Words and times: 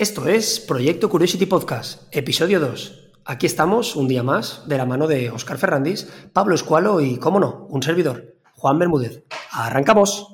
Esto 0.00 0.26
es 0.28 0.60
Proyecto 0.60 1.10
Curiosity 1.10 1.44
Podcast, 1.44 2.04
episodio 2.10 2.58
2. 2.58 3.10
Aquí 3.26 3.44
estamos 3.44 3.96
un 3.96 4.08
día 4.08 4.22
más 4.22 4.66
de 4.66 4.78
la 4.78 4.86
mano 4.86 5.06
de 5.06 5.30
Oscar 5.30 5.58
Ferrandis, 5.58 6.10
Pablo 6.32 6.54
Escualo 6.54 7.02
y, 7.02 7.18
cómo 7.18 7.38
no, 7.38 7.66
un 7.68 7.82
servidor, 7.82 8.34
Juan 8.54 8.78
Bermúdez. 8.78 9.24
¡Arrancamos! 9.52 10.26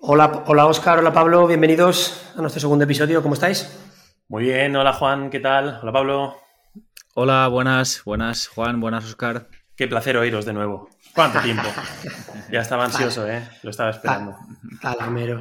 Hola, 0.00 0.44
hola 0.46 0.66
Oscar, 0.66 0.98
hola 0.98 1.14
Pablo, 1.14 1.46
bienvenidos 1.46 2.30
a 2.36 2.42
nuestro 2.42 2.60
segundo 2.60 2.84
episodio, 2.84 3.22
¿cómo 3.22 3.32
estáis? 3.32 3.80
Muy 4.28 4.44
bien, 4.44 4.76
hola 4.76 4.92
Juan, 4.92 5.30
¿qué 5.30 5.40
tal? 5.40 5.78
Hola 5.80 5.90
Pablo. 5.90 6.36
Hola, 7.14 7.48
buenas, 7.48 8.02
buenas 8.04 8.46
Juan, 8.46 8.78
buenas 8.78 9.06
Oscar. 9.06 9.48
Qué 9.80 9.88
placer 9.88 10.14
oíros 10.18 10.44
de 10.44 10.52
nuevo. 10.52 10.90
¿Cuánto 11.14 11.40
tiempo? 11.40 11.62
ya 12.52 12.60
estaba 12.60 12.84
ansioso, 12.84 13.26
¿eh? 13.26 13.48
Lo 13.62 13.70
estaba 13.70 13.88
esperando. 13.88 14.36
Talamero. 14.82 15.40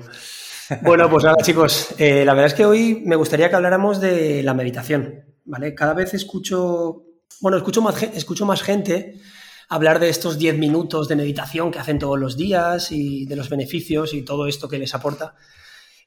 Bueno, 0.82 1.10
pues 1.10 1.26
nada, 1.26 1.36
chicos. 1.44 1.94
Eh, 1.98 2.24
la 2.24 2.34
verdad 2.34 2.48
es 2.48 2.54
que 2.54 2.66
hoy 2.66 3.04
me 3.06 3.18
gustaría 3.18 3.50
que 3.50 3.58
habláramos 3.58 4.00
de 4.00 4.42
la 4.42 4.54
meditación, 4.54 5.26
¿vale? 5.44 5.76
Cada 5.76 5.94
vez 5.94 6.14
escucho, 6.14 7.04
bueno, 7.42 7.58
escucho 7.58 7.82
más, 7.82 8.02
escucho 8.02 8.46
más 8.46 8.62
gente 8.62 9.20
hablar 9.68 10.00
de 10.00 10.08
estos 10.08 10.38
10 10.38 10.58
minutos 10.58 11.10
de 11.10 11.18
meditación 11.18 11.70
que 11.70 11.80
hacen 11.80 12.00
todos 12.00 12.18
los 12.18 12.38
días 12.38 12.94
y 12.94 13.26
de 13.26 13.36
los 13.36 13.50
beneficios 13.50 14.14
y 14.14 14.24
todo 14.24 14.48
esto 14.48 14.70
que 14.70 14.80
les 14.80 14.96
aporta. 14.96 15.36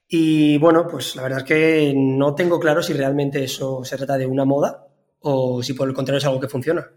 Y 0.07 0.57
bueno, 0.57 0.87
pues 0.87 1.15
la 1.15 1.21
verdad 1.21 1.41
es 1.41 1.45
que 1.45 1.93
no 1.95 2.33
tengo 2.33 2.59
claro 2.59 2.81
si 2.81 2.93
realmente 2.93 3.43
eso 3.43 3.83
se 3.83 3.95
trata 3.95 4.17
de 4.17 4.25
una 4.25 4.43
moda 4.43 4.87
o 5.19 5.61
si 5.61 5.73
por 5.73 5.87
el 5.87 5.93
contrario 5.93 6.17
es 6.17 6.25
algo 6.25 6.39
que 6.39 6.49
funciona. 6.49 6.89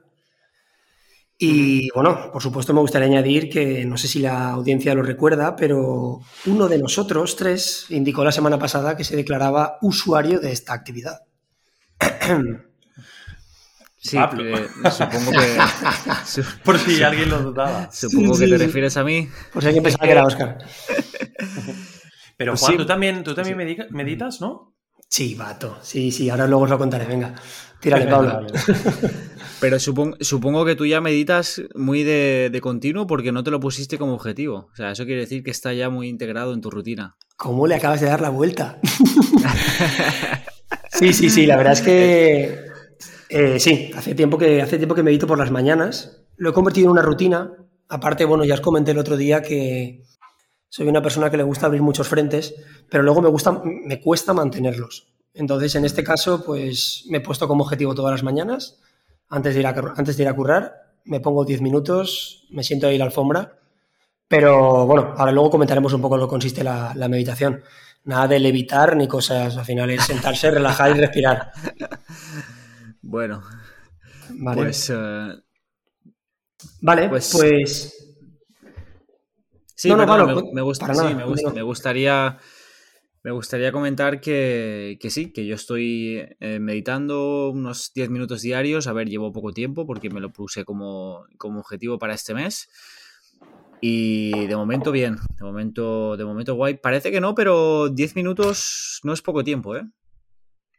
Y 1.38 1.90
bueno, 1.95 2.30
por 2.32 2.42
supuesto 2.42 2.72
me 2.72 2.80
gustaría 2.80 3.08
añadir 3.08 3.50
que 3.50 3.84
no 3.84 3.98
sé 3.98 4.08
si 4.08 4.20
la 4.20 4.50
audiencia 4.50 4.94
lo 4.94 5.02
recuerda, 5.02 5.55
pero 5.55 6.20
uno 6.47 6.69
de 6.69 6.78
nosotros 6.78 7.36
tres 7.36 7.86
indicó 7.91 8.24
la 8.24 8.33
semana 8.33 8.58
pasada 8.58 8.97
que 8.97 9.05
se 9.05 9.16
declaraba 9.16 9.77
usuario 9.83 10.41
de 10.41 10.52
esta 10.52 10.72
actividad. 10.72 11.20
Sí, 14.06 14.16
supongo 14.91 15.33
que. 15.33 15.58
por 16.64 16.78
si 16.78 17.02
alguien 17.02 17.28
lo 17.28 17.41
dudaba. 17.41 17.91
Supongo 17.92 18.39
que 18.39 18.46
te 18.46 18.58
refieres 18.58 18.96
a 18.96 19.02
mí. 19.02 19.28
Por 19.52 19.62
si 19.62 19.68
alguien 19.68 19.83
pensaba 19.83 20.05
que 20.05 20.12
era 20.12 20.24
Oscar. 20.24 20.58
Pero 22.36 22.52
pues 22.52 22.61
Juan, 22.61 22.77
tú 22.77 22.86
también, 22.86 23.24
tú 23.24 23.34
también 23.34 23.56
meditas, 23.91 24.41
¿no? 24.41 24.74
Sí, 25.08 25.34
vato. 25.34 25.78
Sí, 25.83 26.12
sí, 26.12 26.30
ahora 26.30 26.46
luego 26.46 26.64
os 26.64 26.70
lo 26.70 26.78
contaré. 26.78 27.06
Venga, 27.06 27.34
tírale, 27.80 28.06
Pablo. 28.06 28.46
Pero 29.60 29.78
supongo, 29.78 30.16
supongo 30.20 30.64
que 30.64 30.76
tú 30.76 30.84
ya 30.84 31.00
meditas 31.00 31.62
muy 31.74 32.02
de, 32.02 32.58
continuo 32.62 33.06
porque 33.06 33.32
no 33.32 33.42
te 33.42 33.50
lo 33.50 33.60
pusiste 33.60 33.96
como 33.96 34.14
objetivo. 34.14 34.68
O 34.72 34.76
sea, 34.76 34.90
eso 34.90 35.06
quiere 35.06 35.22
decir 35.22 35.42
que 35.42 35.50
está 35.50 35.72
ya 35.72 35.88
muy 35.88 36.08
integrado 36.08 36.52
en 36.52 36.60
tu 36.60 36.70
rutina. 36.70 37.16
¿Cómo 37.36 37.66
le 37.66 37.74
acabas 37.74 38.00
de 38.00 38.06
dar 38.06 38.20
la 38.20 38.28
vuelta? 38.28 38.78
sí, 40.92 41.12
sí, 41.12 41.30
sí, 41.30 41.46
la 41.46 41.56
verdad 41.56 41.72
es 41.72 41.80
que 41.80 42.66
eh, 43.30 43.58
sí, 43.58 43.90
hace 43.96 44.14
tiempo, 44.14 44.36
que, 44.36 44.60
hace 44.60 44.77
tiempo 44.77 44.94
que 44.94 45.02
medito 45.02 45.27
por 45.27 45.38
las 45.38 45.50
mañanas. 45.50 46.22
Lo 46.36 46.50
he 46.50 46.52
convertido 46.52 46.86
en 46.86 46.92
una 46.92 47.02
rutina. 47.02 47.52
Aparte, 47.88 48.24
bueno, 48.24 48.44
ya 48.44 48.54
os 48.54 48.60
comenté 48.60 48.90
el 48.90 48.98
otro 48.98 49.16
día 49.16 49.40
que 49.40 50.02
soy 50.68 50.88
una 50.88 51.00
persona 51.00 51.30
que 51.30 51.38
le 51.38 51.44
gusta 51.44 51.66
abrir 51.66 51.80
muchos 51.80 52.08
frentes, 52.08 52.54
pero 52.90 53.02
luego 53.02 53.22
me, 53.22 53.28
gusta, 53.28 53.62
me 53.64 54.02
cuesta 54.02 54.34
mantenerlos. 54.34 55.08
Entonces, 55.32 55.74
en 55.77 55.84
este 55.84 56.04
caso, 56.04 56.44
pues 56.44 57.04
me 57.08 57.18
he 57.18 57.20
puesto 57.20 57.48
como 57.48 57.64
objetivo 57.64 57.94
todas 57.94 58.12
las 58.12 58.22
mañanas 58.22 58.80
antes 59.28 59.55
de 59.55 59.60
ir 59.60 59.66
a, 59.66 59.74
antes 59.96 60.16
de 60.16 60.22
ir 60.22 60.28
a 60.28 60.34
currar, 60.34 60.86
me 61.05 61.20
pongo 61.20 61.44
10 61.44 61.62
minutos, 61.62 62.46
me 62.50 62.62
siento 62.62 62.86
ahí 62.86 62.94
en 62.94 63.00
la 63.00 63.05
alfombra, 63.06 63.58
pero 64.28 64.86
bueno, 64.86 65.14
ahora 65.16 65.33
luego 65.33 65.50
comentaremos 65.50 65.92
un 65.92 66.00
poco 66.00 66.16
lo 66.16 66.27
que 66.27 66.30
consiste 66.30 66.64
la, 66.64 66.94
meditación. 67.08 67.62
Nada 68.05 68.28
de 68.28 68.38
levitar 68.38 68.96
ni 68.96 69.08
cosas, 69.08 69.56
al 69.56 69.64
final 69.64 69.90
es 69.90 70.05
sentarse, 70.05 70.51
relajar 70.51 70.96
y 70.96 71.01
respirar. 71.01 71.52
Bueno, 73.08 73.40
vale. 74.30 74.62
pues... 74.62 74.90
Eh, 74.92 75.33
vale, 76.80 77.08
pues... 77.08 77.30
pues... 77.33 77.92
Sí, 79.77 79.90
no, 79.90 80.05
no, 80.05 80.27
me, 80.27 80.52
me, 80.52 80.62
gusta, 80.62 80.92
sí, 80.92 81.14
me, 81.14 81.62
gustaría 81.62 82.36
me 83.27 83.33
gustaría 83.33 83.73
comentar 83.73 84.20
que, 84.20 84.97
sí, 85.11 85.33
que 85.33 85.45
yo 85.47 85.57
estoy 85.57 86.29
eh, 86.39 86.61
meditando 86.61 87.51
unos 87.51 87.92
10 87.92 88.09
minutos 88.09 88.41
diarios. 88.41 88.87
A 88.87 88.92
ver, 88.92 89.09
llevo 89.09 89.33
poco 89.33 89.53
tiempo 89.53 89.85
porque 89.85 90.11
me 90.11 90.20
lo 90.20 90.33
puse 90.33 90.64
como, 90.64 91.27
objetivo 91.41 91.98
para 91.98 92.14
este 92.14 92.35
mes. 92.35 92.69
Y 93.81 94.47
de 94.47 94.55
momento 94.55 94.92
bien, 94.92 95.17
de 95.39 95.45
momento, 95.45 96.17
de 96.17 96.25
momento 96.25 96.55
guay. 96.55 96.75
Parece 96.75 97.11
que 97.11 97.20
no, 97.20 97.35
pero 97.35 97.89
10 97.89 98.14
minutos 98.14 99.01
no 99.03 99.13
es 99.13 99.23
poco 99.23 99.43
tiempo, 99.43 99.75
¿eh? 99.75 99.83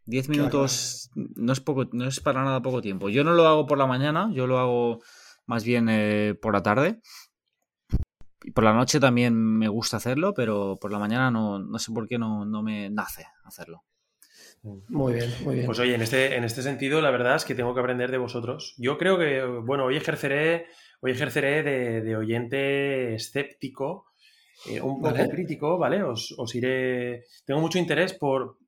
10 0.06 0.29
minutos 0.29 1.12
no 1.16 1.52
es 1.52 1.59
poco, 1.59 1.90
no 1.91 2.08
es 2.08 2.22
para 2.22 2.46
nada 2.46 2.62
poco 2.62 2.81
tiempo. 2.81 3.09
Yo 3.09 3.25
no 3.25 3.34
lo 3.34 3.46
hago 3.46 3.68
por 3.68 3.78
la 3.78 3.88
mañana, 3.88 4.31
yo 4.34 4.47
lo 4.47 4.59
hago 4.59 5.02
más 5.47 5.66
bien 5.66 5.90
eh, 5.90 6.34
por 6.41 6.53
la 6.53 6.64
tarde. 6.64 7.02
Y 8.47 8.52
por 8.52 8.63
la 8.63 8.72
noche 8.72 9.02
también 9.02 9.35
me 9.35 9.68
gusta 9.68 9.97
hacerlo, 9.97 10.34
pero 10.34 10.78
por 10.80 10.90
la 10.90 11.00
mañana 11.00 11.30
no, 11.30 11.59
no 11.59 11.80
sé 11.80 11.91
por 11.91 12.08
qué 12.08 12.18
no, 12.18 12.46
no, 12.46 12.63
me 12.63 12.90
nace 12.90 13.25
hacerlo. 13.44 13.84
Muy 14.63 15.16
bien, 15.16 15.30
muy 15.44 15.56
bien. 15.56 15.66
Pues 15.66 15.80
oye, 15.80 15.96
en 15.96 16.02
este, 16.02 16.34
en 16.34 16.46
este 16.46 16.62
sentido, 16.62 17.02
la 17.02 17.12
verdad 17.12 17.35
es 17.35 17.44
que 17.44 17.56
tengo 17.56 17.74
que 17.74 17.81
aprender 17.81 18.09
de 18.09 18.18
vosotros. 18.18 18.74
Yo 18.78 18.97
creo 18.97 19.19
que, 19.19 19.44
bueno, 19.44 19.84
hoy 19.84 19.97
ejerceré, 19.97 20.68
hoy 21.02 21.12
ejerceré 21.12 21.62
de, 22.02 22.16
oyente 22.16 23.16
escéptico, 23.16 24.06
eh, 24.69 24.79
un 24.79 25.02
poco 25.02 25.28
crítico, 25.29 25.78
¿vale? 25.78 26.02
Os, 26.03 26.34
os, 26.38 26.56
iré. 26.56 27.25
Tengo 27.46 27.59
mucho 27.59 27.79
interés 27.79 28.14
por, 28.14 28.59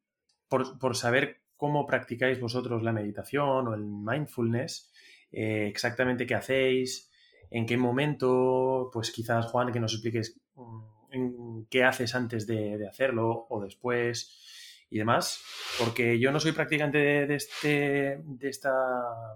por, 0.50 0.78
por, 0.78 0.98
saber 0.98 1.44
cómo 1.56 1.86
practicáis 1.86 2.38
vosotros 2.42 2.84
la 2.84 2.92
meditación 2.92 3.70
o 3.70 3.74
el 3.74 3.86
mindfulness, 3.86 4.92
eh, 5.32 5.68
exactamente 5.70 6.28
qué 6.28 6.36
hacéis, 6.36 7.09
en 7.52 7.66
qué 7.66 7.78
momento, 7.78 8.90
pues 8.94 9.12
quizás 9.12 9.48
Juan, 9.48 9.72
que 9.72 9.80
nos 9.80 9.94
expliques 9.94 10.40
mm, 10.56 10.80
en 11.12 11.66
qué 11.70 11.84
haces 11.84 12.14
antes 12.16 12.46
de, 12.48 12.88
hacerlo 12.88 13.48
o 13.50 13.62
después 13.62 14.86
y 14.90 14.98
demás, 14.98 15.40
porque 15.78 16.20
yo 16.20 16.32
no 16.32 16.40
soy 16.40 16.52
practicante 16.52 16.98
de, 16.98 17.36
este, 17.36 18.22
de, 18.24 18.50
esta, 18.50 18.72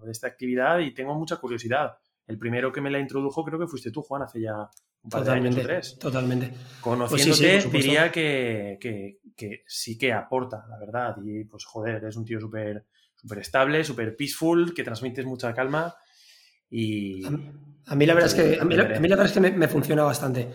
de 0.03 0.11
esta 0.11 0.27
actividad 0.27 0.79
y 0.79 0.93
tengo 0.93 1.13
mucha 1.15 1.37
curiosidad. 1.37 1.97
El 2.25 2.39
primero 2.39 2.71
que 2.71 2.81
me 2.81 2.89
la 2.89 2.99
introdujo 2.99 3.43
creo 3.43 3.59
que 3.59 3.67
fuiste 3.67 3.91
tú, 3.91 4.01
Juan, 4.01 4.23
hace 4.23 4.41
ya 4.41 4.69
un 5.03 5.09
par 5.09 5.23
de 5.23 5.31
años 5.31 5.57
o 5.57 5.61
tres. 5.61 5.99
Totalmente. 5.99 6.53
Conociéndote, 6.81 7.61
pues 7.69 7.71
diría 7.71 8.11
que, 8.11 8.77
que, 9.35 9.63
sí 9.67 9.97
que 9.97 10.13
aporta, 10.13 10.65
la 10.69 10.79
verdad. 10.79 11.17
Y 11.23 11.43
pues 11.43 11.65
joder, 11.65 11.95
eres 11.95 12.15
un 12.15 12.25
tío 12.25 12.39
súper 12.39 12.85
súper 13.23 13.39
estable, 13.39 13.83
súper 13.83 14.15
peaceful, 14.17 14.73
que 14.73 14.83
transmites 14.83 15.25
mucha 15.25 15.53
calma 15.53 15.95
y... 16.69 17.23
A 17.87 17.95
mí 17.95 18.05
la 18.05 18.13
verdad 18.13 18.29
es 18.29 18.35
que, 18.35 18.59
a 18.59 18.63
mí 18.65 18.75
la, 18.75 18.83
verdad 18.85 19.25
es 19.25 19.31
que 19.31 19.39
me, 19.39 19.67
funciona 19.67 20.03
bastante. 20.03 20.49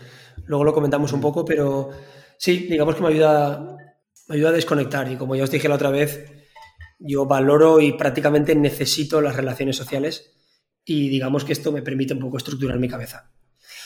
Luego 0.45 0.63
lo 0.63 0.73
comentamos 0.73 1.13
un 1.13 1.21
poco, 1.21 1.45
pero 1.45 1.89
sí, 2.37 2.67
digamos 2.69 2.95
que 2.95 3.01
me 3.01 3.09
ayuda, 3.09 3.77
me 4.27 4.35
ayuda 4.35 4.49
a 4.49 4.53
desconectar. 4.53 5.11
Y 5.11 5.15
como 5.15 5.35
ya 5.35 5.43
os 5.43 5.51
dije 5.51 5.69
la 5.69 5.75
otra 5.75 5.91
vez, 5.91 6.31
yo 6.99 7.25
valoro 7.25 7.79
y 7.79 7.93
prácticamente 7.93 8.55
necesito 8.55 9.21
las 9.21 9.35
relaciones 9.35 9.75
sociales 9.75 10.35
y 10.83 11.09
digamos 11.09 11.45
que 11.45 11.53
esto 11.53 11.71
me 11.71 11.81
permite 11.81 12.13
un 12.13 12.19
poco 12.19 12.37
estructurar 12.37 12.79
mi 12.79 12.89
cabeza. 12.89 13.31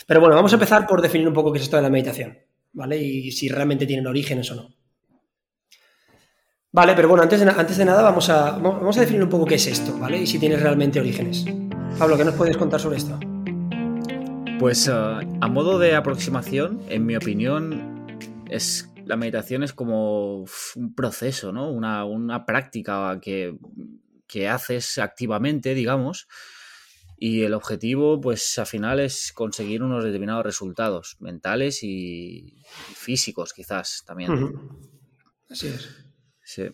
Pero 0.08 0.20
bueno, 0.20 0.36
vamos 0.36 0.52
a 0.52 0.56
empezar 0.56 0.88
por 0.88 1.02
definir 1.02 1.28
un 1.28 1.34
poco 1.34 1.52
qué 1.52 1.58
es 1.58 1.64
esto 1.64 1.78
de 1.78 1.84
la 1.84 1.90
meditación, 1.90 2.38
¿vale? 2.72 2.98
Y 2.98 3.32
si 3.32 3.50
realmente 3.50 3.86
tienen 3.86 4.08
orígenes 4.08 4.50
o 4.52 4.56
no. 4.56 4.70
Vale, 6.72 6.94
pero 6.96 7.08
bueno, 7.08 7.24
antes 7.24 7.40
de, 7.40 7.50
antes 7.50 7.78
de 7.78 7.86
nada 7.86 8.02
vamos 8.02 8.30
a, 8.30 8.52
vamos 8.52 8.98
a 8.98 9.02
definir 9.02 9.24
un 9.24 9.30
poco 9.30 9.46
qué 9.46 9.56
es 9.56 9.68
esto, 9.68 9.98
¿vale? 10.00 10.22
Y 10.22 10.28
si 10.28 10.40
tiene 10.40 10.58
realmente 10.58 11.00
orígenes. 11.00 11.46
Pablo, 12.00 12.18
¿qué 12.18 12.26
nos 12.26 12.36
puedes 12.36 12.58
contar 12.58 12.80
sobre 12.80 12.98
esto? 12.98 13.20
Pues 14.60 14.88
eh, 14.88 14.92
a 14.92 15.48
modo 15.48 15.80
de 15.80 15.96
aproximación, 15.96 16.82
en 16.88 17.06
mi 17.06 17.16
opinión, 17.16 18.06
es, 18.50 18.90
la 19.06 19.18
meditación 19.18 19.64
es 19.64 19.74
como 19.74 20.46
un 20.76 20.96
proceso, 20.96 21.52
¿no? 21.52 21.70
Una, 21.72 22.46
práctica 22.46 23.20
que, 23.22 23.58
haces 24.50 24.98
activamente, 24.98 25.76
digamos, 25.76 26.28
y 27.18 27.44
el 27.44 27.54
objetivo, 27.54 28.20
pues 28.20 28.58
al 28.58 28.66
final 28.66 29.00
es 29.00 29.32
conseguir 29.34 29.84
unos 29.84 30.04
determinados 30.04 30.46
resultados 30.46 31.18
mentales 31.20 31.84
y 31.84 32.64
físicos, 32.96 33.54
quizás 33.54 34.04
también. 34.06 34.32
Así 35.50 35.68
es. 35.68 35.90
Sí. 36.44 36.70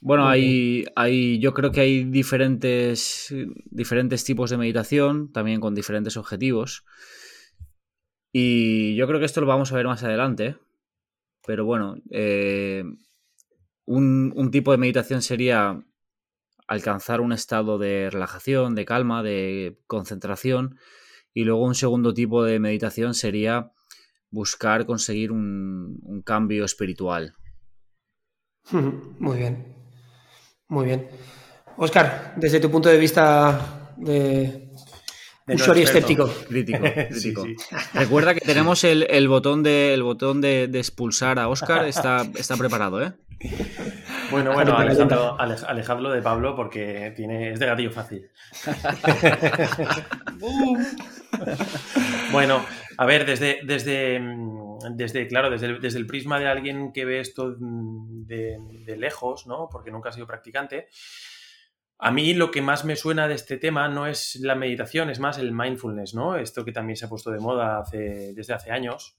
Bueno, 0.00 0.28
hay, 0.28 0.84
hay, 0.94 1.38
yo 1.40 1.52
creo 1.54 1.72
que 1.72 1.80
hay 1.80 2.04
diferentes, 2.04 3.34
diferentes 3.64 4.24
tipos 4.24 4.50
de 4.50 4.56
meditación, 4.56 5.32
también 5.32 5.60
con 5.60 5.74
diferentes 5.74 6.16
objetivos. 6.16 6.84
Y 8.32 8.94
yo 8.96 9.06
creo 9.06 9.18
que 9.18 9.26
esto 9.26 9.40
lo 9.40 9.46
vamos 9.46 9.72
a 9.72 9.76
ver 9.76 9.86
más 9.86 10.02
adelante. 10.04 10.56
Pero 11.46 11.64
bueno, 11.64 11.96
eh, 12.10 12.84
un, 13.86 14.50
tipo 14.50 14.70
de 14.70 14.78
meditación 14.78 15.22
sería 15.22 15.82
alcanzar 16.66 17.20
un 17.22 17.32
estado 17.32 17.78
de 17.78 18.10
relajación, 18.10 18.74
de 18.74 18.84
calma, 18.84 19.22
de 19.22 19.80
concentración. 19.86 20.78
Y 21.32 21.44
luego 21.44 21.64
un 21.64 21.74
segundo 21.74 22.12
tipo 22.12 22.44
de 22.44 22.58
meditación 22.58 23.14
sería 23.14 23.72
buscar 24.30 24.84
conseguir 24.84 25.32
un, 25.32 26.22
cambio 26.24 26.64
espiritual. 26.64 27.34
Muy 28.70 29.38
bien. 29.38 29.77
Muy 30.68 30.86
bien. 30.86 31.08
Oscar, 31.76 32.34
desde 32.36 32.60
tu 32.60 32.70
punto 32.70 32.88
de 32.88 32.98
vista 32.98 33.92
de, 33.96 34.68
usuario 35.46 35.84
escéptico. 35.84 36.28
Crítico, 36.48 36.78
crítico. 37.08 37.46
Recuerda 37.94 38.34
que 38.34 38.40
tenemos 38.40 38.84
el, 38.84 39.28
botón, 39.28 39.62
de, 39.62 39.94
el 39.94 40.02
botón 40.02 40.40
de, 40.40 40.64
expulsar 40.74 41.38
a 41.38 41.48
Oscar, 41.48 41.86
está, 41.86 42.26
está 42.36 42.56
preparado, 42.56 43.02
¿eh? 43.02 43.12
Bueno, 44.30 44.52
bueno, 44.52 44.76
alejadlo, 44.76 46.10
de 46.10 46.20
Pablo 46.20 46.56
porque 46.56 47.12
tiene, 47.16 47.52
es 47.52 47.60
de 47.60 47.66
gatillo 47.66 47.90
fácil. 47.92 48.28
bueno, 52.32 52.64
a 52.96 53.06
ver, 53.06 53.24
desde, 53.24 53.60
desde, 53.64 54.20
desde 54.90 55.26
claro, 55.26 55.50
desde 55.50 55.66
el, 55.66 55.80
desde 55.80 55.98
el, 55.98 56.06
prisma 56.06 56.38
de 56.38 56.48
alguien 56.48 56.92
que 56.92 57.04
ve 57.04 57.20
esto 57.20 57.56
de, 57.58 58.58
de, 58.84 58.96
lejos, 58.96 59.46
¿no? 59.46 59.68
Porque 59.70 59.90
nunca 59.90 60.10
ha 60.10 60.12
sido 60.12 60.26
practicante. 60.26 60.88
A 61.98 62.10
mí 62.10 62.34
lo 62.34 62.50
que 62.50 62.62
más 62.62 62.84
me 62.84 62.96
suena 62.96 63.26
de 63.26 63.34
este 63.34 63.56
tema 63.56 63.88
no 63.88 64.06
es 64.06 64.36
la 64.36 64.54
meditación, 64.54 65.10
es 65.10 65.18
más 65.18 65.38
el 65.38 65.52
mindfulness, 65.52 66.14
¿no? 66.14 66.36
Esto 66.36 66.64
que 66.64 66.72
también 66.72 66.96
se 66.96 67.06
ha 67.06 67.08
puesto 67.08 67.30
de 67.30 67.40
moda 67.40 67.80
hace, 67.80 68.32
desde 68.34 68.54
hace 68.54 68.70
años 68.70 69.18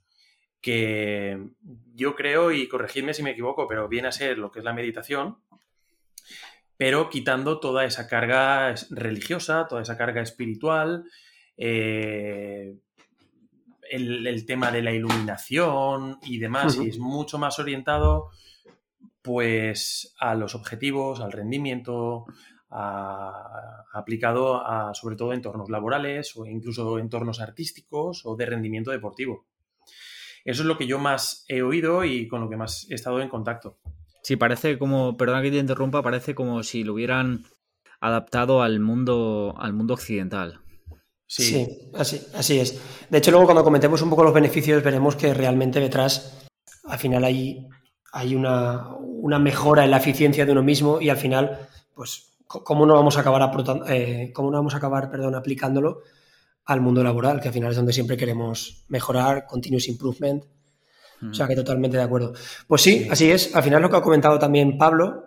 que 0.61 1.51
yo 1.93 2.15
creo, 2.15 2.51
y 2.51 2.67
corregidme 2.67 3.13
si 3.13 3.23
me 3.23 3.31
equivoco, 3.31 3.67
pero 3.67 3.87
viene 3.87 4.09
a 4.09 4.11
ser 4.11 4.37
lo 4.37 4.51
que 4.51 4.59
es 4.59 4.65
la 4.65 4.73
meditación, 4.73 5.37
pero 6.77 7.09
quitando 7.09 7.59
toda 7.59 7.85
esa 7.85 8.07
carga 8.07 8.73
religiosa, 8.89 9.67
toda 9.67 9.81
esa 9.81 9.97
carga 9.97 10.21
espiritual, 10.21 11.05
eh, 11.57 12.77
el, 13.89 14.45
tema 14.45 14.71
de 14.71 14.81
la 14.81 14.91
iluminación 14.91 16.19
y 16.23 16.37
demás, 16.39 16.77
y 16.77 16.89
es 16.89 16.99
mucho 16.99 17.37
más 17.37 17.59
orientado 17.59 18.29
pues 19.21 20.15
a 20.19 20.35
los 20.35 20.55
objetivos, 20.55 21.19
al 21.19 21.31
rendimiento, 21.31 22.25
aplicado 22.69 24.65
a 24.65 24.93
sobre 24.93 25.15
todo 25.15 25.33
entornos 25.33 25.69
laborales 25.69 26.35
o 26.37 26.45
incluso 26.45 26.99
entornos 26.99 27.41
artísticos 27.41 28.21
o 28.25 28.35
de 28.35 28.45
rendimiento 28.45 28.91
deportivo. 28.91 29.45
Eso 30.45 30.61
es 30.61 30.67
lo 30.67 30.77
que 30.77 30.87
yo 30.87 30.99
más 30.99 31.45
he 31.47 31.61
oído 31.61 32.05
y 32.05 32.27
con 32.27 32.41
lo 32.41 32.49
que 32.49 32.57
más 32.57 32.87
he 32.89 32.95
estado 32.95 33.21
en 33.21 33.29
contacto. 33.29 33.77
Sí, 34.23 34.35
parece 34.35 34.77
como, 34.77 35.17
perdona 35.17 35.41
que 35.41 35.51
te 35.51 35.57
interrumpa, 35.57 36.01
parece 36.01 36.35
como 36.35 36.63
si 36.63 36.83
lo 36.83 36.93
hubieran 36.93 37.43
adaptado 37.99 38.61
al 38.61 38.79
mundo, 38.79 39.55
al 39.57 39.73
mundo 39.73 39.95
occidental. 39.95 40.61
Sí. 41.29 41.67
así, 41.93 42.19
así 42.33 42.59
es. 42.59 42.79
De 43.07 43.19
hecho, 43.19 43.29
luego 43.29 43.45
cuando 43.45 43.63
comentemos 43.63 44.01
un 44.01 44.09
poco 44.09 44.23
los 44.23 44.33
beneficios, 44.33 44.83
veremos 44.83 45.15
que 45.15 45.31
realmente 45.31 45.79
detrás, 45.79 46.39
al 46.85 46.97
final 46.97 47.23
hay, 47.23 47.67
hay 48.11 48.33
una, 48.33 48.97
mejora 49.39 49.83
en 49.83 49.91
la 49.91 49.97
eficiencia 49.97 50.43
de 50.43 50.51
uno 50.51 50.63
mismo 50.63 50.99
y 50.99 51.09
al 51.09 51.17
final, 51.17 51.69
pues, 51.93 52.33
¿cómo 52.47 52.87
no 52.87 52.95
vamos 52.95 53.15
a 53.17 53.19
acabar, 53.21 53.51
eh, 53.89 54.31
cómo 54.33 54.49
no 54.49 54.57
vamos 54.57 54.73
a 54.73 54.77
acabar 54.77 55.11
perdón, 55.11 55.35
aplicándolo 55.35 56.01
al 56.65 56.81
mundo 56.81 57.03
laboral, 57.03 57.39
que 57.39 57.49
al 57.49 57.53
final 57.53 57.69
es 57.69 57.77
donde 57.77 57.93
siempre 57.93 58.17
queremos 58.17 58.85
mejorar, 58.87 59.45
continuous 59.45 59.87
improvement. 59.87 60.43
O 61.29 61.33
sea 61.33 61.47
que 61.47 61.55
totalmente 61.55 61.97
de 61.97 62.03
acuerdo. 62.03 62.33
Pues 62.65 62.81
sí, 62.81 63.07
así 63.11 63.29
es. 63.29 63.53
Al 63.53 63.61
final 63.61 63.81
lo 63.81 63.89
que 63.89 63.97
ha 63.97 64.01
comentado 64.01 64.39
también 64.39 64.77
Pablo, 64.77 65.25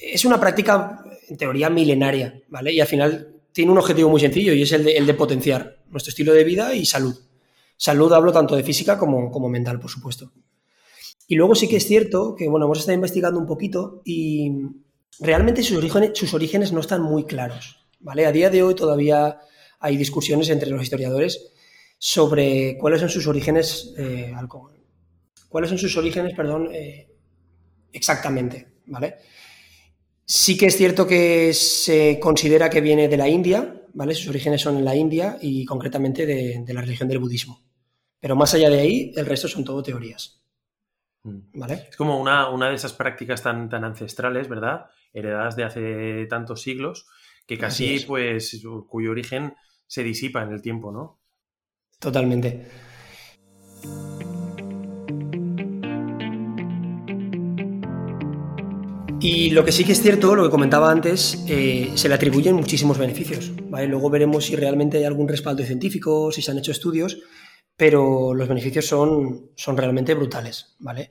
es 0.00 0.24
una 0.24 0.40
práctica 0.40 1.04
en 1.28 1.36
teoría 1.36 1.68
milenaria, 1.68 2.40
¿vale? 2.48 2.72
Y 2.72 2.80
al 2.80 2.86
final 2.86 3.33
tiene 3.54 3.70
un 3.70 3.78
objetivo 3.78 4.10
muy 4.10 4.20
sencillo 4.20 4.52
y 4.52 4.62
es 4.62 4.72
el 4.72 5.06
de, 5.06 5.14
potenciar 5.14 5.78
nuestro 5.88 6.10
estilo 6.10 6.34
de 6.34 6.42
vida 6.42 6.74
y 6.74 6.84
salud. 6.84 7.14
Salud 7.76 8.12
hablo 8.12 8.32
tanto 8.32 8.56
de 8.56 8.64
física 8.64 8.98
como, 8.98 9.30
como 9.30 9.48
mental, 9.48 9.78
por 9.78 9.90
supuesto. 9.90 10.32
Y 11.28 11.36
luego 11.36 11.54
sí 11.54 11.68
que 11.68 11.76
es 11.76 11.86
cierto 11.86 12.34
que, 12.34 12.48
bueno, 12.48 12.66
hemos 12.66 12.80
estado 12.80 12.96
investigando 12.96 13.38
un 13.38 13.46
poquito 13.46 14.02
y 14.04 14.50
realmente 15.20 15.62
sus 15.62 15.78
orígenes, 15.78 16.10
sus 16.14 16.34
orígenes 16.34 16.72
no 16.72 16.80
están 16.80 17.00
muy 17.02 17.24
claros, 17.24 17.86
¿vale? 18.00 18.26
A 18.26 18.32
día 18.32 18.50
de 18.50 18.64
hoy 18.64 18.74
todavía 18.74 19.38
hay 19.78 19.96
discusiones 19.96 20.50
entre 20.50 20.70
los 20.70 20.82
historiadores 20.82 21.52
sobre 21.96 22.76
cuáles 22.76 22.98
son 22.98 23.08
sus 23.08 23.26
orígenes, 23.28 23.94
eh, 23.96 24.32
cuáles 25.48 25.70
son 25.70 25.78
sus 25.78 25.96
orígenes, 25.96 26.34
perdón, 26.34 26.70
eh, 26.72 27.08
exactamente, 27.92 28.66
¿vale? 28.86 29.14
Sí 30.26 30.56
que 30.56 30.66
es 30.66 30.76
cierto 30.76 31.06
que 31.06 31.52
se 31.52 32.18
considera 32.20 32.70
que 32.70 32.80
viene 32.80 33.08
de 33.08 33.16
la 33.16 33.28
India, 33.28 33.82
¿vale? 33.92 34.14
Sus 34.14 34.28
orígenes 34.28 34.60
son 34.60 34.76
en 34.78 34.84
la 34.84 34.96
India 34.96 35.38
y 35.40 35.64
concretamente 35.64 36.24
de, 36.24 36.64
la 36.72 36.80
religión 36.80 37.08
del 37.08 37.18
budismo. 37.18 37.60
Pero 38.20 38.34
más 38.34 38.54
allá 38.54 38.70
de 38.70 38.80
ahí, 38.80 39.12
el 39.16 39.26
resto 39.26 39.48
son 39.48 39.64
todo 39.64 39.82
teorías. 39.82 40.42
Mm. 41.24 41.38
¿Vale? 41.54 41.88
Es 41.90 41.96
como 41.96 42.18
una, 42.20 42.48
una 42.48 42.70
de 42.70 42.74
esas 42.74 42.94
prácticas 42.94 43.42
tan, 43.42 43.68
tan 43.68 43.84
ancestrales, 43.84 44.48
¿verdad? 44.48 44.86
Heredadas 45.12 45.56
de 45.56 45.64
hace 45.64 46.26
tantos 46.26 46.62
siglos, 46.62 47.06
que 47.46 47.58
casi, 47.58 48.00
pues, 48.00 48.62
cuyo 48.88 49.10
origen 49.10 49.54
se 49.86 50.02
disipa 50.02 50.42
en 50.42 50.52
el 50.52 50.62
tiempo, 50.62 50.90
¿no? 50.90 51.20
Totalmente. 51.98 52.66
Y 59.26 59.48
lo 59.48 59.64
que 59.64 59.72
sí 59.72 59.84
que 59.84 59.92
es 59.92 60.02
cierto, 60.02 60.34
lo 60.34 60.44
que 60.44 60.50
comentaba 60.50 60.90
antes, 60.90 61.42
eh, 61.48 61.90
se 61.94 62.10
le 62.10 62.14
atribuyen 62.14 62.56
muchísimos 62.56 62.98
beneficios. 62.98 63.52
Luego 63.70 64.10
veremos 64.10 64.44
si 64.44 64.54
realmente 64.54 64.98
hay 64.98 65.04
algún 65.04 65.26
respaldo 65.26 65.64
científico, 65.64 66.30
si 66.30 66.42
se 66.42 66.50
han 66.50 66.58
hecho 66.58 66.72
estudios, 66.72 67.20
pero 67.74 68.34
los 68.34 68.46
beneficios 68.46 68.86
son, 68.86 69.50
son 69.56 69.78
realmente 69.78 70.12
brutales. 70.12 70.76
¿vale? 70.78 71.08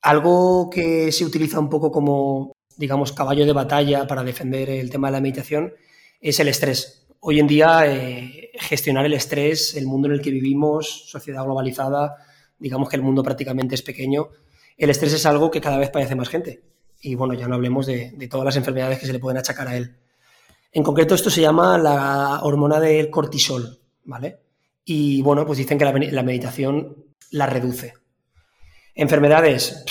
Algo 0.00 0.70
que 0.70 1.10
se 1.10 1.24
utiliza 1.24 1.58
un 1.58 1.68
poco 1.68 1.90
como, 1.90 2.52
digamos, 2.76 3.10
caballo 3.10 3.44
de 3.44 3.52
batalla 3.52 4.06
para 4.06 4.22
defender 4.22 4.70
el 4.70 4.88
tema 4.88 5.08
de 5.08 5.12
la 5.14 5.20
meditación 5.20 5.74
es 6.20 6.38
el 6.38 6.46
estrés 6.46 7.08
hoy 7.18 7.40
en 7.40 7.48
día 7.48 7.82
eh, 7.84 8.52
gestionar 8.54 9.04
el 9.06 9.12
estrés, 9.12 9.74
el 9.74 9.86
mundo 9.86 10.06
en 10.06 10.14
el 10.14 10.22
que 10.22 10.30
vivimos, 10.30 11.10
sociedad 11.10 11.44
globalizada, 11.44 12.14
digamos 12.60 12.88
que 12.88 12.96
el 12.96 13.02
mundo 13.02 13.24
prácticamente 13.24 13.74
es 13.74 13.82
pequeño, 13.82 14.28
el 14.76 14.90
estrés 14.90 15.12
es 15.12 15.26
algo 15.26 15.50
que 15.50 15.60
cada 15.60 15.78
vez 15.78 15.90
padece 15.90 16.14
más 16.14 16.28
gente. 16.28 16.62
Y 17.00 17.14
bueno, 17.14 17.34
ya 17.34 17.48
no 17.48 17.54
hablemos 17.54 17.86
de, 17.86 18.28
todas 18.30 18.44
las 18.44 18.56
enfermedades 18.56 18.98
que 18.98 19.06
se 19.06 19.12
le 19.12 19.18
pueden 19.18 19.38
achacar 19.38 19.68
a 19.68 19.76
él. 19.76 19.96
En 20.72 20.82
concreto, 20.82 21.14
esto 21.14 21.30
se 21.30 21.40
llama 21.40 21.78
la 21.78 22.40
hormona 22.42 22.78
del 22.78 23.10
cortisol, 23.10 23.80
¿vale? 24.04 24.40
Y 24.84 25.22
bueno, 25.22 25.46
pues 25.46 25.58
dicen 25.58 25.78
que 25.78 25.84
la, 25.84 26.22
meditación 26.22 26.96
la 27.30 27.46
reduce. 27.46 27.94
Enfermedades, 28.94 29.84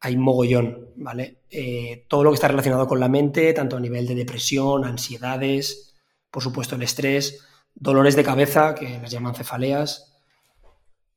hay 0.00 0.16
mogollón, 0.16 0.90
¿vale? 0.96 1.42
Eh, 1.50 2.06
todo 2.08 2.24
lo 2.24 2.30
que 2.30 2.36
está 2.36 2.48
relacionado 2.48 2.86
con 2.86 3.00
la 3.00 3.08
mente, 3.08 3.52
tanto 3.52 3.76
a 3.76 3.80
nivel 3.80 4.06
de 4.06 4.14
depresión, 4.14 4.84
ansiedades, 4.84 5.94
por 6.30 6.42
supuesto 6.42 6.74
el 6.74 6.82
estrés, 6.82 7.46
dolores 7.74 8.16
de 8.16 8.24
cabeza, 8.24 8.74
que 8.74 8.98
les 9.00 9.10
llaman 9.10 9.34
cefaleas, 9.34 10.16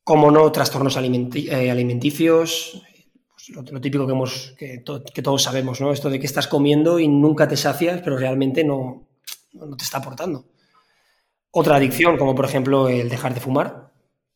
como 0.04 0.32
no, 0.32 0.52
trastornos 0.52 0.98
eh, 0.98 1.72
alimenticios, 1.72 2.82
pues 3.48 3.72
lo, 3.72 3.82
típico 3.82 4.06
que, 4.06 4.14
hemos, 4.14 4.56
que, 4.58 5.22
todos 5.22 5.44
sabemos, 5.44 5.80
¿no? 5.82 5.92
Esto 5.92 6.10
de 6.10 6.20
que 6.20 6.26
estás 6.26 6.48
comiendo 6.48 7.00
y 7.00 7.08
nunca 7.08 7.48
te 7.48 7.58
sacias, 7.58 8.02
pero 8.02 8.18
realmente 8.18 8.64
no, 8.64 9.08
te 9.78 9.84
está 9.84 10.00
aportando. 10.00 10.46
Otra 11.52 11.78
adicción, 11.78 12.18
como 12.18 12.36
por 12.36 12.46
ejemplo 12.46 12.90
el 12.90 13.10
dejar 13.10 13.34
de 13.34 13.40
fumar, 13.40 13.92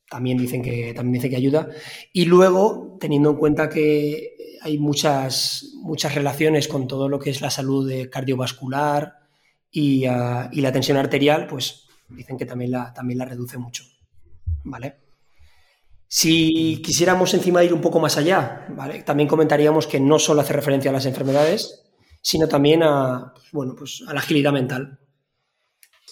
también 0.10 0.38
dicen 0.38 0.62
que, 0.62 0.94
también 0.94 1.14
dicen 1.14 1.32
que 1.32 1.38
ayuda. 1.38 1.70
Y 2.12 2.26
luego, 2.26 2.98
teniendo 3.00 3.32
en 3.32 3.38
cuenta 3.38 3.70
que 3.70 4.36
hay 4.62 4.78
muchas, 4.78 5.74
muchas 5.82 6.16
relaciones 6.16 6.68
con 6.68 6.88
todo 6.88 7.10
lo 7.10 7.20
que 7.20 7.30
es 7.30 7.42
la 7.42 7.50
salud 7.50 7.92
cardiovascular, 8.10 9.24
Ah, 9.76 10.50
y, 10.52 10.62
la 10.62 10.72
tensión 10.72 10.98
arterial, 10.98 11.48
pues 11.48 11.88
dicen 12.10 12.38
que 12.38 12.46
también 12.46 12.72
la, 12.72 12.94
también 12.94 13.18
la 13.18 13.26
reduce 13.26 13.58
mucho. 13.58 13.84
¿Vale? 14.64 14.98
Si 16.16 16.80
quisiéramos 16.84 17.34
encima 17.34 17.64
ir 17.64 17.74
un 17.74 17.82
poco 17.82 18.00
más 18.00 18.18
allá, 18.18 18.68
también 19.04 19.28
comentaríamos 19.28 19.88
que 19.88 20.00
no 20.00 20.20
solo 20.20 20.42
hace 20.42 20.54
referencia 20.54 20.92
a 20.92 20.94
las 20.94 21.08
enfermedades, 21.08 21.86
sino 22.22 22.48
también 22.48 22.84
a, 22.84 23.34
bueno, 23.52 23.74
pues 23.76 24.04
a 24.08 24.14
la 24.14 24.20
agilidad 24.20 24.54
mental. 24.54 25.00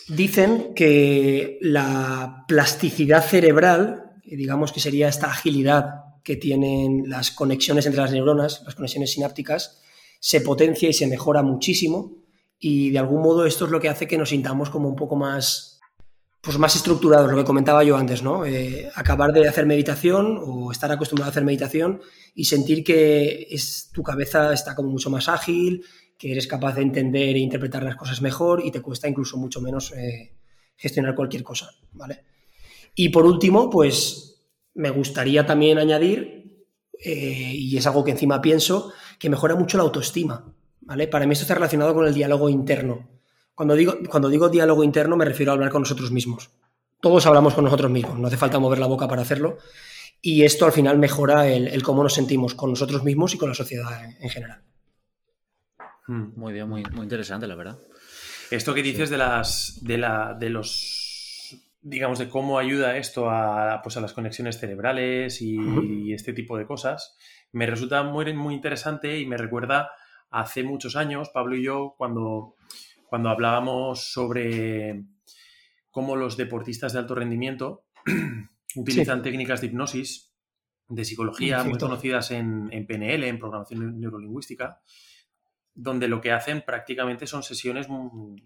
Dicen 0.08 0.74
que 0.74 1.60
la 1.62 2.46
plasticidad 2.48 3.24
cerebral, 3.24 4.13
digamos 4.25 4.72
que 4.72 4.79
sería 4.79 5.08
esta 5.08 5.27
agilidad 5.27 6.17
que 6.24 6.36
tienen 6.36 7.03
las 7.05 7.29
conexiones 7.29 7.86
entre 7.86 8.01
las 8.01 8.12
neuronas, 8.12 8.63
las 8.65 8.74
conexiones 8.74 9.12
sinápticas, 9.12 9.84
se 10.20 10.41
potencia 10.41 10.89
y 10.89 10.93
se 10.93 11.05
mejora 11.05 11.43
muchísimo 11.43 12.24
y 12.58 12.89
de 12.89 12.98
algún 12.98 13.22
modo 13.22 13.46
esto 13.46 13.65
es 13.65 13.72
lo 13.72 13.79
que 13.79 13.89
hace 13.89 14.08
que 14.08 14.17
nos 14.17 14.29
sintamos 14.29 14.72
como 14.72 14.89
un 14.89 14.96
poco 14.96 15.15
más, 15.15 15.70
pues 16.41 16.57
más 16.57 16.75
estructurados, 16.75 17.29
lo 17.29 17.38
que 17.38 17.43
comentaba 17.43 17.83
yo 17.83 17.95
antes, 17.95 18.24
¿no? 18.24 18.45
Eh, 18.45 18.89
acabar 18.95 19.31
de 19.31 19.48
hacer 19.48 19.67
meditación 19.67 20.39
o 20.41 20.71
estar 20.71 20.91
acostumbrado 20.91 21.29
a 21.29 21.31
hacer 21.31 21.43
meditación 21.43 22.01
y 22.33 22.45
sentir 22.45 22.83
que 22.83 23.48
es, 23.51 23.91
tu 23.93 24.01
cabeza 24.01 24.51
está 24.51 24.74
como 24.74 24.89
mucho 24.89 25.12
más 25.12 25.29
ágil, 25.29 25.86
que 26.17 26.31
eres 26.31 26.48
capaz 26.48 26.75
de 26.75 26.81
entender 26.81 27.36
e 27.36 27.39
interpretar 27.39 27.83
las 27.83 27.95
cosas 27.95 28.21
mejor 28.21 28.65
y 28.65 28.71
te 28.71 28.81
cuesta 28.81 29.07
incluso 29.07 29.38
mucho 29.38 29.62
menos 29.62 29.91
eh, 29.91 30.36
gestionar 30.75 31.13
cualquier 31.13 31.43
cosa, 31.43 31.69
¿vale? 31.91 32.25
Y 32.95 33.10
por 33.10 33.25
último, 33.25 33.69
pues 33.69 34.43
me 34.74 34.89
gustaría 34.89 35.45
también 35.45 35.77
añadir, 35.77 36.65
eh, 37.03 37.53
y 37.53 37.77
es 37.77 37.86
algo 37.86 38.03
que 38.03 38.12
encima 38.12 38.41
pienso, 38.41 38.91
que 39.19 39.29
mejora 39.29 39.55
mucho 39.55 39.77
la 39.77 39.83
autoestima, 39.83 40.55
¿vale? 40.81 41.07
Para 41.07 41.27
mí 41.27 41.33
esto 41.33 41.43
está 41.43 41.53
relacionado 41.53 41.93
con 41.93 42.07
el 42.07 42.15
diálogo 42.15 42.50
interno. 42.50 43.20
Cuando 43.62 43.75
digo, 43.75 43.94
cuando 44.10 44.27
digo 44.27 44.50
diálogo 44.50 44.84
interno 44.84 45.15
me 45.15 45.24
refiero 45.24 45.51
a 45.51 45.53
hablar 45.53 45.70
con 45.70 45.84
nosotros 45.84 46.10
mismos. 46.10 46.50
Todos 47.00 47.27
hablamos 47.27 47.53
con 47.53 47.63
nosotros 47.63 47.91
mismos, 47.91 48.18
no 48.18 48.25
hace 48.25 48.36
falta 48.36 48.58
mover 48.58 48.80
la 48.80 48.88
boca 48.88 49.08
para 49.08 49.22
hacerlo. 49.22 49.60
Y 50.20 50.41
esto 50.46 50.65
al 50.65 50.72
final 50.72 50.98
mejora 50.98 51.48
el, 51.48 51.84
cómo 51.84 52.01
nos 52.01 52.15
sentimos 52.15 52.56
con 52.56 52.72
nosotros 52.72 53.03
mismos 53.03 53.36
y 53.36 53.38
con 53.38 53.50
la 53.50 53.53
sociedad 53.53 54.03
en, 54.20 54.30
general. 54.32 54.63
Hmm, 56.08 56.30
muy 56.36 56.53
bien, 56.53 56.68
muy, 56.68 56.82
muy 56.91 57.03
interesante, 57.03 57.46
la 57.46 57.53
verdad. 57.53 57.77
Esto 58.50 58.74
que 58.74 58.82
dices 58.82 59.12
de 59.12 59.20
las 59.20 59.77
de 59.84 60.00
la 60.00 60.34
de 60.34 60.50
los 60.50 61.56
digamos 61.84 62.18
de 62.18 62.30
cómo 62.30 62.58
ayuda 62.58 62.98
esto 62.98 63.30
a, 63.30 63.80
pues 63.84 63.96
a 63.96 64.01
las 64.01 64.13
conexiones 64.13 64.58
cerebrales 64.58 65.39
y, 65.39 66.12
este 66.12 66.34
tipo 66.34 66.58
de 66.58 66.65
cosas, 66.65 67.15
me 67.51 67.68
resulta 67.68 68.01
muy, 68.01 68.34
muy 68.34 68.56
interesante 68.56 69.20
y 69.20 69.27
me 69.27 69.38
recuerda 69.38 69.91
hace 70.32 70.63
muchos 70.63 70.96
años, 70.96 71.30
Pablo 71.30 71.56
y 71.56 71.63
yo, 71.63 71.94
cuando, 71.96 72.56
cuando 73.12 73.27
hablábamos 73.27 74.13
sobre 74.13 75.03
cómo 75.89 76.15
los 76.15 76.38
deportistas 76.38 76.94
de 76.94 77.00
alto 77.00 77.13
rendimiento 77.13 77.84
utilizan 78.77 79.22
técnicas 79.22 79.60
de 79.60 79.68
hipnosis, 79.68 80.34
de 80.88 81.03
psicología, 81.03 81.62
muy 81.65 81.77
conocidas 81.77 82.32
en, 82.32 82.70
PNL, 82.88 83.25
en 83.25 83.38
programación 83.38 84.00
neurolingüística, 84.00 84.80
donde 85.74 86.08
lo 86.08 86.22
que 86.22 86.32
hacen 86.32 86.63
prácticamente 86.65 87.27
son 87.27 87.44
sesiones, 87.44 87.88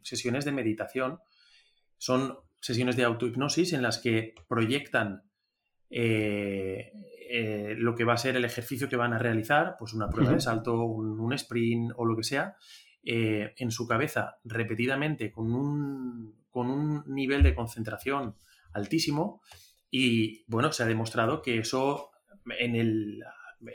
sesiones 0.02 0.46
de 0.46 0.52
meditación, 0.52 1.20
son 2.00 2.40
sesiones 2.60 2.96
de 2.96 3.04
autohipnosis 3.04 3.72
en 3.74 3.84
las 3.84 4.00
que 4.00 4.34
proyectan 4.48 5.30
eh, 5.92 6.92
eh, 7.30 7.76
lo 7.78 7.94
que 7.94 8.04
va 8.04 8.14
a 8.14 8.18
ser 8.18 8.36
el 8.36 8.46
ejercicio 8.46 8.90
que 8.90 8.96
van 8.96 9.14
a 9.14 9.20
realizar, 9.20 9.76
pues 9.78 9.94
una 9.94 10.10
prueba 10.10 10.32
de 10.32 10.42
salto, 10.42 10.86
un, 10.86 11.34
sprint 11.34 11.92
o 11.98 12.06
lo 12.06 12.16
que 12.18 12.24
sea, 12.24 12.56
eh, 13.06 13.54
en 13.58 13.70
su 13.70 13.88
cabeza 13.88 14.38
repetidamente 14.44 15.32
con 15.32 15.54
un, 15.54 16.36
con 16.50 16.72
un 16.72 17.04
nivel 17.06 17.44
de 17.44 17.54
concentración 17.54 18.36
altísimo 18.74 19.42
y 19.92 20.44
bueno, 20.48 20.72
se 20.72 20.84
ha 20.84 20.88
demostrado 20.88 21.42
que 21.42 21.60
eso 21.60 22.10
en 22.60 22.76
el, 22.76 23.24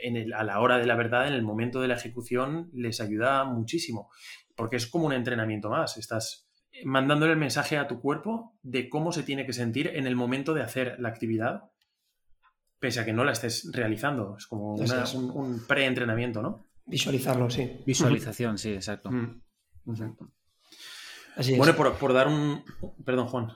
en 0.01 0.17
el, 0.17 0.33
a 0.33 0.43
la 0.43 0.59
hora 0.59 0.77
de 0.77 0.85
la 0.85 0.95
verdad, 0.95 1.27
en 1.27 1.33
el 1.33 1.43
momento 1.43 1.81
de 1.81 1.87
la 1.87 1.95
ejecución, 1.95 2.69
les 2.73 3.01
ayuda 3.01 3.45
muchísimo, 3.45 4.09
porque 4.55 4.75
es 4.75 4.85
como 4.85 5.05
un 5.05 5.13
entrenamiento 5.13 5.69
más. 5.69 5.97
Estás 5.97 6.49
mandándole 6.83 7.31
el 7.31 7.39
mensaje 7.39 7.77
a 7.77 7.87
tu 7.87 8.01
cuerpo 8.01 8.57
de 8.61 8.89
cómo 8.89 9.11
se 9.11 9.23
tiene 9.23 9.45
que 9.45 9.53
sentir 9.53 9.87
en 9.95 10.07
el 10.07 10.15
momento 10.15 10.53
de 10.53 10.61
hacer 10.61 10.97
la 10.99 11.09
actividad, 11.09 11.71
pese 12.79 12.99
a 12.99 13.05
que 13.05 13.13
no 13.13 13.23
la 13.23 13.31
estés 13.31 13.69
realizando. 13.71 14.35
Es 14.37 14.45
como 14.45 14.75
un, 14.75 15.31
un 15.33 15.65
pre-entrenamiento, 15.67 16.41
¿no? 16.41 16.70
Visualizarlo, 16.91 17.49
sí. 17.49 17.81
Visualización, 17.85 18.57
sí, 18.57 18.73
exacto. 18.73 19.09
Mm. 19.09 19.41
bueno, 21.57 21.75
por, 21.75 21.93
por, 21.93 22.11
dar 22.11 22.27
un... 22.27 22.65
Perdón, 23.05 23.27
Juan. 23.27 23.47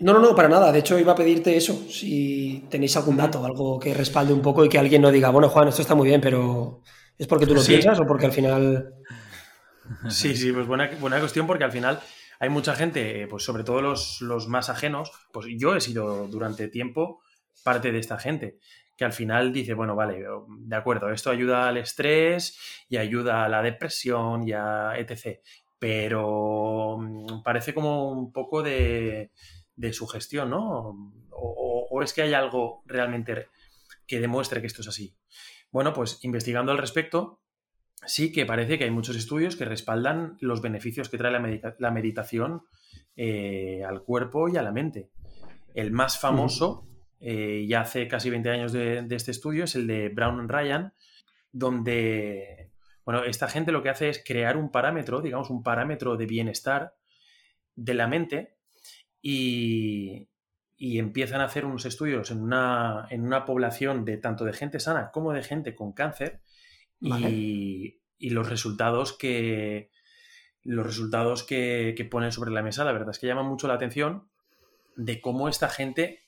No, 0.00 0.12
no, 0.12 0.18
no, 0.18 0.34
para 0.34 0.50
nada. 0.50 0.70
De 0.70 0.80
hecho, 0.80 0.98
iba 0.98 1.12
a 1.12 1.16
pedirte 1.16 1.56
eso. 1.56 1.74
Si 1.88 2.66
tenéis 2.68 2.94
algún 2.98 3.16
dato, 3.16 3.42
algo 3.42 3.80
que 3.80 3.94
respalde 3.94 4.34
un 4.34 4.42
poco 4.42 4.64
y 4.64 4.68
que 4.68 4.78
alguien 4.78 5.00
no 5.00 5.10
diga, 5.10 5.30
bueno, 5.30 5.48
Juan, 5.48 5.68
esto 5.68 5.80
está 5.80 5.94
muy 5.94 6.08
bien, 6.08 6.20
pero 6.20 6.82
¿es 7.16 7.26
porque 7.26 7.46
tú 7.46 7.54
lo 7.54 7.64
piensas 7.64 7.98
o 7.98 8.06
porque 8.06 8.26
al 8.26 8.32
final. 8.32 8.94
Sí, 10.08 10.34
sí, 10.34 10.50
pues 10.50 10.66
buena, 10.66 10.90
buena 10.98 11.20
cuestión 11.20 11.46
porque 11.46 11.64
al 11.64 11.70
final 11.70 12.00
hay 12.40 12.48
mucha 12.48 12.74
gente, 12.74 13.26
pues 13.28 13.44
sobre 13.44 13.64
todo 13.64 13.82
los, 13.82 14.22
los 14.22 14.48
más 14.48 14.70
ajenos, 14.70 15.12
pues 15.30 15.44
yo 15.58 15.76
he 15.76 15.80
sido 15.82 16.26
durante 16.26 16.68
tiempo 16.68 17.20
parte 17.62 17.92
de 17.92 17.98
esta 17.98 18.18
gente 18.18 18.60
que 18.96 19.04
al 19.04 19.12
final 19.12 19.52
dice, 19.52 19.74
bueno, 19.74 19.96
vale, 19.96 20.24
de 20.48 20.76
acuerdo, 20.76 21.10
esto 21.10 21.30
ayuda 21.30 21.68
al 21.68 21.78
estrés 21.78 22.58
y 22.88 22.96
ayuda 22.96 23.44
a 23.44 23.48
la 23.48 23.62
depresión 23.62 24.46
y 24.46 24.52
a 24.52 24.92
etc. 24.96 25.40
Pero 25.78 26.98
mm, 26.98 27.42
parece 27.42 27.74
como 27.74 28.10
un 28.10 28.32
poco 28.32 28.62
de, 28.62 29.30
de 29.76 29.92
sugestión, 29.92 30.50
¿no? 30.50 31.12
O, 31.30 32.02
es 32.02 32.12
que 32.12 32.22
hay 32.22 32.34
algo 32.34 32.82
realmente 32.86 33.48
que 34.06 34.20
demuestre 34.20 34.60
que 34.60 34.66
esto 34.66 34.82
es 34.82 34.88
así. 34.88 35.16
Bueno, 35.70 35.92
pues 35.92 36.18
investigando 36.22 36.72
al 36.72 36.78
respecto, 36.78 37.40
sí 38.06 38.32
que 38.32 38.46
parece 38.46 38.78
que 38.78 38.84
hay 38.84 38.90
muchos 38.90 39.16
estudios 39.16 39.56
que 39.56 39.64
respaldan 39.64 40.36
los 40.40 40.60
beneficios 40.60 41.08
que 41.08 41.18
trae 41.18 41.32
la, 41.32 41.90
meditación 41.90 42.62
eh, 43.16 43.82
al 43.86 44.02
cuerpo 44.02 44.48
y 44.48 44.56
a 44.56 44.62
la 44.62 44.72
mente. 44.72 45.10
El 45.72 45.92
más 45.92 46.18
famoso, 46.18 46.86
eh, 47.26 47.64
ya 47.66 47.80
hace 47.80 48.06
casi 48.06 48.28
20 48.28 48.50
años 48.50 48.72
de, 48.72 49.06
este 49.10 49.30
estudio, 49.30 49.64
es 49.64 49.74
el 49.76 49.86
de 49.86 50.10
Brown 50.10 50.46
Ryan, 50.46 50.92
donde, 51.52 52.70
bueno, 53.06 53.24
esta 53.24 53.48
gente 53.48 53.72
lo 53.72 53.82
que 53.82 53.88
hace 53.88 54.10
es 54.10 54.22
crear 54.22 54.58
un 54.58 54.70
parámetro, 54.70 55.22
digamos, 55.22 55.48
un 55.48 55.62
parámetro 55.62 56.18
de 56.18 56.26
bienestar 56.26 56.96
de 57.76 57.94
la 57.94 58.08
mente 58.08 58.56
y, 59.22 60.28
empiezan 60.76 61.40
a 61.40 61.44
hacer 61.44 61.64
unos 61.64 61.86
estudios 61.86 62.30
en 62.30 62.42
una, 62.42 63.06
en 63.08 63.24
una, 63.24 63.46
población 63.46 64.04
de 64.04 64.18
tanto 64.18 64.44
de 64.44 64.52
gente 64.52 64.78
sana 64.78 65.10
como 65.10 65.32
de 65.32 65.42
gente 65.42 65.74
con 65.74 65.94
cáncer 65.94 66.42
y, 67.00 68.00
los 68.18 68.50
resultados 68.50 69.16
que 69.16 69.90
los 70.62 70.84
resultados 70.84 71.42
que, 71.42 72.06
ponen 72.10 72.32
sobre 72.32 72.50
la 72.50 72.62
mesa, 72.62 72.84
la 72.84 72.92
verdad 72.92 73.10
es 73.10 73.18
que 73.18 73.26
llaman 73.26 73.46
mucho 73.46 73.66
la 73.66 73.74
atención 73.74 74.28
de 74.94 75.22
cómo 75.22 75.48
esta 75.48 75.70
gente 75.70 76.23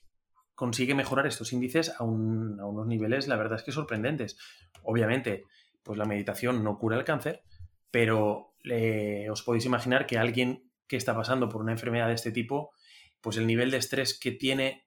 consigue 0.57 0.95
mejorar 0.95 1.27
estos 1.27 1.53
índices 1.53 1.95
a, 1.97 2.03
unos 2.03 2.87
niveles, 2.87 3.29
la 3.29 3.37
verdad 3.37 3.59
es 3.59 3.65
que 3.65 3.73
sorprendentes. 3.73 4.37
Obviamente, 4.83 5.45
pues 5.85 5.99
la 5.99 6.07
meditación 6.07 6.65
no 6.65 6.79
cura 6.79 6.97
el 6.97 7.05
cáncer, 7.05 7.43
pero 7.91 8.55
eh, 8.65 9.29
os 9.31 9.43
podéis 9.43 9.67
imaginar 9.67 10.07
que 10.07 10.19
alguien 10.19 10.69
que 10.89 10.97
está 10.97 11.15
pasando 11.15 11.49
por 11.49 11.61
una 11.61 11.73
enfermedad 11.73 12.09
de 12.09 12.15
este 12.15 12.33
tipo 12.33 12.73
pues 13.21 13.37
el 13.37 13.47
nivel 13.47 13.71
de 13.71 13.79
estrés 13.79 14.19
que 14.19 14.33
tiene 14.33 14.87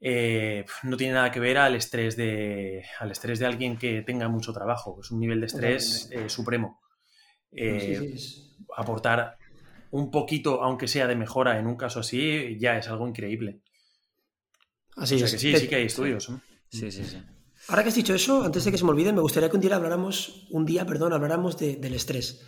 eh, 0.00 0.64
no 0.82 0.96
tiene 0.96 1.14
nada 1.14 1.30
que 1.30 1.40
ver 1.40 1.58
al 1.58 1.74
estrés 1.74 2.16
de 2.16 2.84
al 2.98 3.10
estrés 3.10 3.38
de 3.38 3.46
alguien 3.46 3.76
que 3.78 4.02
tenga 4.02 4.28
mucho 4.28 4.52
trabajo. 4.52 4.98
Es 5.00 5.10
un 5.10 5.20
nivel 5.20 5.40
de 5.40 5.46
estrés 5.46 6.10
eh, 6.12 6.28
supremo. 6.28 6.80
Aportar 8.76 9.38
un 9.90 10.10
poquito, 10.10 10.62
aunque 10.62 10.88
sea 10.88 11.06
de 11.06 11.16
mejora 11.16 11.58
en 11.58 11.66
un 11.66 11.76
caso 11.76 12.00
así, 12.00 12.58
ya 12.58 12.76
es 12.76 12.88
algo 12.88 13.08
increíble. 13.08 13.60
Así 14.96 15.16
es. 15.16 15.32
que 15.32 15.38
sí, 15.38 15.56
sí 15.56 15.68
que 15.68 15.76
hay 15.76 15.86
estudios. 15.86 16.30
Sí, 16.70 16.90
sí, 16.90 17.04
sí. 17.04 17.22
Ahora 17.68 17.82
que 17.82 17.88
has 17.88 17.94
dicho 17.94 18.14
eso, 18.14 18.42
antes 18.42 18.64
de 18.64 18.70
que 18.70 18.78
se 18.78 18.84
me 18.84 18.90
olvide, 18.90 19.12
me 19.12 19.20
gustaría 19.20 19.48
que 19.48 19.56
un 19.56 19.62
día 19.62 19.76
habláramos, 19.76 20.46
un 20.50 20.66
día, 20.66 20.86
perdón, 20.86 21.12
habláramos 21.12 21.56
del 21.58 21.94
estrés. 21.94 22.42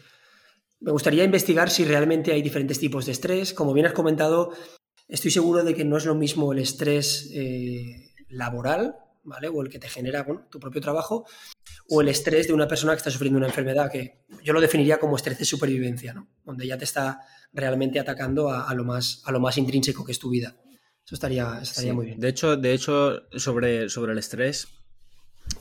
Me 0.81 0.93
gustaría 0.93 1.25
investigar 1.25 1.71
si 1.71 1.85
realmente 1.85 2.33
hay 2.33 2.43
diferentes 2.43 2.78
tipos 2.78 3.07
de 3.07 3.12
estrés. 3.12 3.52
Como 3.52 3.73
bien 3.73 3.87
has 3.87 3.93
comentado, 3.93 4.52
Estoy 5.09 5.31
seguro 5.31 5.64
de 5.64 5.75
que 5.75 5.87
no 5.87 5.97
es 5.97 6.05
lo 6.05 6.14
mismo 6.14 6.52
el 6.52 6.59
estrés 6.59 7.31
eh, 7.33 8.12
laboral, 8.28 8.97
¿vale? 9.25 9.49
O 9.49 9.62
el 9.62 9.71
que 9.71 9.78
te 9.78 9.88
genera 9.88 10.26
tu 10.50 10.61
propio 10.61 10.83
trabajo, 10.83 11.25
o 11.88 12.02
el 12.02 12.09
estrés 12.09 12.47
de 12.47 12.52
una 12.52 12.69
persona 12.69 12.93
que 12.93 12.99
está 12.99 13.11
sufriendo 13.11 13.38
una 13.38 13.47
enfermedad, 13.47 13.90
que 13.90 14.26
yo 14.45 14.52
lo 14.52 14.61
definiría 14.61 14.99
como 14.99 15.17
estrés 15.17 15.38
de 15.38 15.47
supervivencia, 15.47 16.12
¿no? 16.12 16.28
Donde 16.45 16.67
ya 16.67 16.76
te 16.76 16.85
está 16.85 17.23
realmente 17.55 17.99
atacando 17.99 18.50
a, 18.50 18.73
lo, 18.75 18.85
más, 18.85 19.23
a 19.25 19.33
lo 19.33 19.40
más 19.40 19.57
intrínseco 19.57 20.05
que 20.05 20.12
es 20.12 20.19
tu 20.19 20.28
vida. 20.28 20.55
Eso 21.09 21.15
estaría, 21.15 21.59
estaría 21.62 21.95
muy 21.95 22.05
bien. 22.05 22.21
De 22.21 22.29
hecho, 22.29 22.59
de 22.59 22.75
hecho 22.75 23.23
sobre, 23.33 23.88
sobre 23.88 24.12
el 24.12 24.19
estrés, 24.19 24.69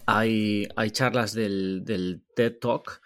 hay, 0.05 0.67
hay 0.75 0.91
charlas 0.91 1.31
del, 1.31 1.85
del 1.85 2.21
TED 2.35 2.57
Talk 2.59 3.01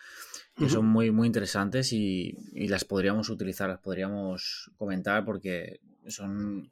que 0.58 0.68
son 0.68 0.88
muy, 0.88 1.12
muy 1.12 1.28
interesantes 1.28 1.94
y, 1.94 2.36
y, 2.54 2.68
las 2.68 2.84
podríamos 2.84 3.30
utilizar, 3.30 3.70
las 3.70 3.80
podríamos 3.80 4.72
comentar 4.76 5.24
porque 5.24 5.82
son, 6.08 6.68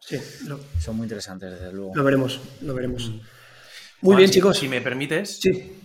son 0.80 0.98
muy 0.98 1.06
interesantes, 1.06 1.52
desde 1.52 1.72
luego. 1.72 1.92
Lo 1.94 2.04
veremos, 2.04 2.40
lo 2.62 2.74
veremos. 2.74 3.12
Mm. 3.12 3.20
Muy 4.02 4.16
bien, 4.16 4.32
chicos. 4.32 4.58
Si 4.58 4.68
me 4.68 4.82
permites, 4.82 5.40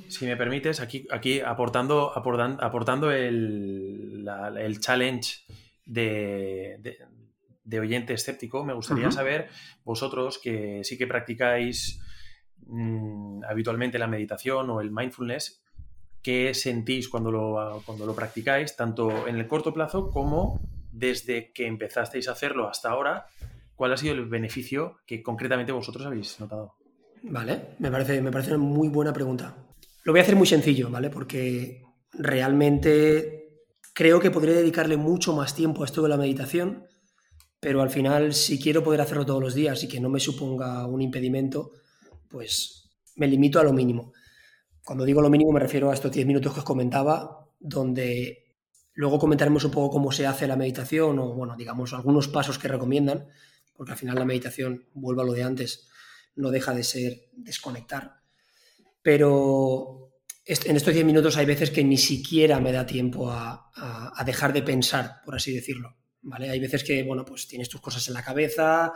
si 0.08 0.24
me 0.24 0.36
permites, 0.36 0.80
aquí, 0.80 1.06
aquí 1.10 1.40
aportando, 1.40 2.10
aportando, 2.16 3.10
el, 3.10 4.26
el 4.58 4.80
challenge 4.80 5.44
de, 5.84 6.78
de, 6.80 6.98
oyente 7.72 8.14
escéptico, 8.14 8.64
me 8.64 8.74
gustaría 8.74 9.10
saber, 9.10 9.48
vosotros 9.84 10.38
que 10.42 10.82
sí 10.84 10.98
que 10.98 11.06
practicáis 11.06 12.00
mm, 12.66 13.44
habitualmente 13.48 13.98
la 13.98 14.06
meditación 14.06 14.70
o 14.70 14.80
el 14.80 14.90
mindfulness, 14.90 15.62
qué 16.22 16.54
sentís 16.54 17.08
cuando 17.08 17.30
lo, 17.30 17.82
cuando 17.84 18.06
lo 18.06 18.14
practicáis, 18.14 18.76
tanto 18.76 19.26
en 19.28 19.36
el 19.36 19.46
corto 19.46 19.72
plazo 19.72 20.10
como 20.10 20.60
desde 20.90 21.52
que 21.52 21.66
empezasteis 21.66 22.28
a 22.28 22.32
hacerlo 22.32 22.68
hasta 22.68 22.90
ahora, 22.90 23.26
¿cuál 23.74 23.92
ha 23.92 23.96
sido 23.96 24.14
el 24.14 24.26
beneficio 24.26 24.96
que 25.06 25.22
concretamente 25.22 25.72
vosotros 25.72 26.06
habéis 26.06 26.38
notado? 26.40 26.76
Vale, 27.24 27.76
me 27.78 27.90
parece, 27.90 28.20
me 28.22 28.30
parece 28.30 28.54
una 28.54 28.64
muy 28.64 28.88
buena 28.88 29.12
pregunta. 29.12 29.54
Lo 30.04 30.12
voy 30.12 30.20
a 30.20 30.22
hacer 30.22 30.36
muy 30.36 30.46
sencillo, 30.46 30.90
¿vale? 30.90 31.10
Porque 31.10 31.82
realmente 32.12 33.44
creo 33.94 34.20
que 34.20 34.30
podría 34.30 34.54
dedicarle 34.54 34.96
mucho 34.96 35.34
más 35.34 35.54
tiempo 35.54 35.82
a 35.82 35.86
esto 35.86 36.02
de 36.02 36.08
la 36.08 36.16
meditación, 36.16 36.86
pero 37.64 37.80
al 37.80 37.88
final, 37.88 38.34
si 38.34 38.60
quiero 38.60 38.84
poder 38.84 39.00
hacerlo 39.00 39.24
todos 39.24 39.40
los 39.40 39.54
días 39.54 39.82
y 39.82 39.88
que 39.88 39.98
no 39.98 40.10
me 40.10 40.20
suponga 40.20 40.86
un 40.86 41.00
impedimento, 41.00 41.70
pues 42.28 42.90
me 43.16 43.26
limito 43.26 43.58
a 43.58 43.64
lo 43.64 43.72
mínimo. 43.72 44.12
Cuando 44.84 45.06
digo 45.06 45.22
lo 45.22 45.30
mínimo 45.30 45.50
me 45.50 45.60
refiero 45.60 45.90
a 45.90 45.94
estos 45.94 46.12
10 46.12 46.26
minutos 46.26 46.52
que 46.52 46.58
os 46.58 46.64
comentaba, 46.66 47.48
donde 47.58 48.58
luego 48.92 49.18
comentaremos 49.18 49.64
un 49.64 49.70
poco 49.70 49.94
cómo 49.94 50.12
se 50.12 50.26
hace 50.26 50.46
la 50.46 50.56
meditación 50.56 51.18
o, 51.18 51.32
bueno, 51.32 51.56
digamos, 51.56 51.94
algunos 51.94 52.28
pasos 52.28 52.58
que 52.58 52.68
recomiendan, 52.68 53.28
porque 53.74 53.92
al 53.92 53.98
final 53.98 54.16
la 54.16 54.26
meditación, 54.26 54.84
vuelvo 54.92 55.22
a 55.22 55.24
lo 55.24 55.32
de 55.32 55.44
antes, 55.44 55.88
no 56.36 56.50
deja 56.50 56.74
de 56.74 56.84
ser 56.84 57.30
desconectar. 57.32 58.16
Pero 59.00 60.10
en 60.44 60.76
estos 60.76 60.92
10 60.92 61.06
minutos 61.06 61.38
hay 61.38 61.46
veces 61.46 61.70
que 61.70 61.82
ni 61.82 61.96
siquiera 61.96 62.60
me 62.60 62.72
da 62.72 62.84
tiempo 62.84 63.30
a, 63.30 63.70
a 63.74 64.22
dejar 64.26 64.52
de 64.52 64.60
pensar, 64.60 65.22
por 65.24 65.34
así 65.34 65.50
decirlo. 65.50 65.96
¿Vale? 66.24 66.50
Hay 66.50 66.58
veces 66.58 66.82
que, 66.82 67.02
bueno, 67.02 67.24
pues 67.24 67.46
tienes 67.46 67.68
tus 67.68 67.80
cosas 67.80 68.06
en 68.08 68.14
la 68.14 68.22
cabeza, 68.22 68.92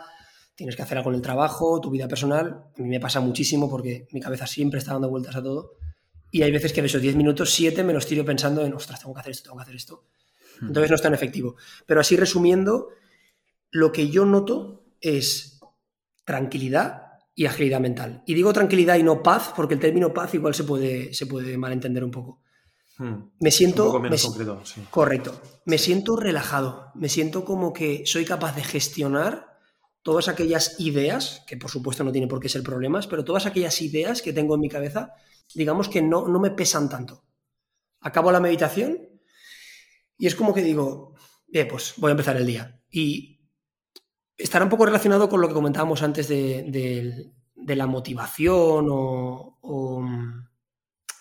tienes 0.55 0.75
que 0.75 0.81
hacer 0.81 0.97
algo 0.97 1.09
en 1.11 1.15
el 1.15 1.21
trabajo, 1.21 1.79
tu 1.79 1.89
vida 1.89 2.07
personal. 2.07 2.65
A 2.77 2.81
mí 2.81 2.89
me 2.89 2.99
pasa 2.99 3.21
muchísimo 3.21 3.69
porque 3.69 4.07
mi 4.11 4.19
cabeza 4.19 4.45
siempre 4.45 4.79
está 4.79 4.93
dando 4.93 5.09
vueltas 5.09 5.35
a 5.35 5.41
todo. 5.41 5.77
Y 6.31 6.43
hay 6.43 6.51
veces 6.51 6.73
que 6.73 6.81
de 6.81 6.87
esos 6.87 7.01
10 7.01 7.15
minutos, 7.15 7.51
7 7.51 7.83
me 7.83 7.93
los 7.93 8.05
tiro 8.05 8.25
pensando 8.25 8.65
en, 8.65 8.73
ostras, 8.73 8.99
tengo 8.99 9.13
que 9.13 9.21
hacer 9.21 9.31
esto, 9.31 9.43
tengo 9.43 9.57
que 9.57 9.63
hacer 9.63 9.75
esto. 9.75 10.05
Hmm. 10.59 10.67
Entonces 10.67 10.89
no 10.89 10.95
es 10.95 11.01
tan 11.01 11.13
efectivo. 11.13 11.55
Pero 11.85 12.01
así 12.01 12.15
resumiendo, 12.17 12.89
lo 13.71 13.91
que 13.91 14.09
yo 14.09 14.25
noto 14.25 14.83
es 15.01 15.59
tranquilidad 16.25 17.03
y 17.35 17.45
agilidad 17.45 17.79
mental. 17.79 18.23
Y 18.25 18.33
digo 18.33 18.51
tranquilidad 18.51 18.97
y 18.97 19.03
no 19.03 19.23
paz, 19.23 19.53
porque 19.55 19.75
el 19.75 19.79
término 19.79 20.13
paz 20.13 20.33
igual 20.33 20.53
se 20.53 20.65
puede, 20.65 21.13
se 21.13 21.25
puede 21.25 21.57
malentender 21.57 22.03
un 22.03 22.11
poco. 22.11 22.41
Hmm. 22.99 23.31
Me 23.39 23.49
siento. 23.49 24.01
Correcto. 24.91 25.41
Me 25.65 25.77
siento 25.77 26.17
relajado. 26.17 26.91
Me 26.95 27.07
siento 27.07 27.45
como 27.45 27.71
que 27.71 28.05
soy 28.05 28.25
capaz 28.25 28.57
de 28.57 28.63
gestionar 28.63 29.57
todas 30.01 30.27
aquellas 30.27 30.79
ideas, 30.81 31.43
que 31.47 31.55
por 31.55 31.71
supuesto 31.71 32.03
no 32.03 32.11
tienen 32.11 32.29
por 32.29 32.41
qué 32.41 32.49
ser 32.49 32.61
problemas, 32.61 33.07
pero 33.07 33.23
todas 33.23 33.45
aquellas 33.45 33.81
ideas 33.81 34.21
que 34.21 34.33
tengo 34.33 34.55
en 34.55 34.61
mi 34.61 34.69
cabeza, 34.69 35.13
digamos 35.55 35.87
que 35.87 36.01
no, 36.01 36.27
no 36.27 36.39
me 36.39 36.51
pesan 36.51 36.89
tanto. 36.89 37.23
Acabo 38.01 38.31
la 38.33 38.41
meditación 38.41 38.97
y 40.17 40.27
es 40.27 40.35
como 40.35 40.53
que 40.53 40.61
digo, 40.61 41.15
bien, 41.47 41.69
pues 41.69 41.93
voy 41.97 42.09
a 42.09 42.11
empezar 42.11 42.35
el 42.35 42.45
día. 42.45 42.81
Y 42.91 43.47
estará 44.35 44.65
un 44.65 44.69
poco 44.69 44.85
relacionado 44.85 45.29
con 45.29 45.39
lo 45.39 45.47
que 45.47 45.53
comentábamos 45.53 46.03
antes 46.03 46.27
de, 46.27 47.31
la 47.55 47.87
motivación 47.87 48.87
o 48.91 50.03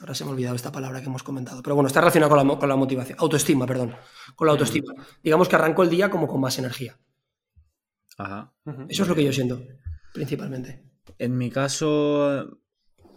Ahora 0.01 0.15
se 0.15 0.25
me 0.25 0.31
ha 0.31 0.33
olvidado 0.35 0.55
esta 0.55 0.71
palabra 0.71 1.01
que 1.01 1.07
hemos 1.07 1.23
comentado. 1.23 1.63
Pero 1.63 1.75
bueno, 1.75 1.89
está 1.89 2.01
relacionado 2.01 2.31
con 2.31 2.69
la, 2.69 2.77
motivación. 2.77 3.19
Autoestima, 3.21 3.67
perdón. 3.67 3.95
Con 4.37 4.47
la 4.47 4.53
autoestima. 4.53 4.95
Digamos 5.23 5.49
que 5.49 5.57
arranco 5.57 5.83
el 5.83 5.91
día 5.91 6.09
como 6.09 6.29
con 6.29 6.41
más 6.41 6.59
energía. 6.59 6.97
Ajá. 8.17 8.53
Eso 8.89 9.03
es 9.03 9.09
lo 9.09 9.15
que 9.15 9.25
yo 9.25 9.33
siento, 9.33 9.61
principalmente. 10.13 10.85
En 11.19 11.37
mi 11.37 11.51
caso, 11.51 12.61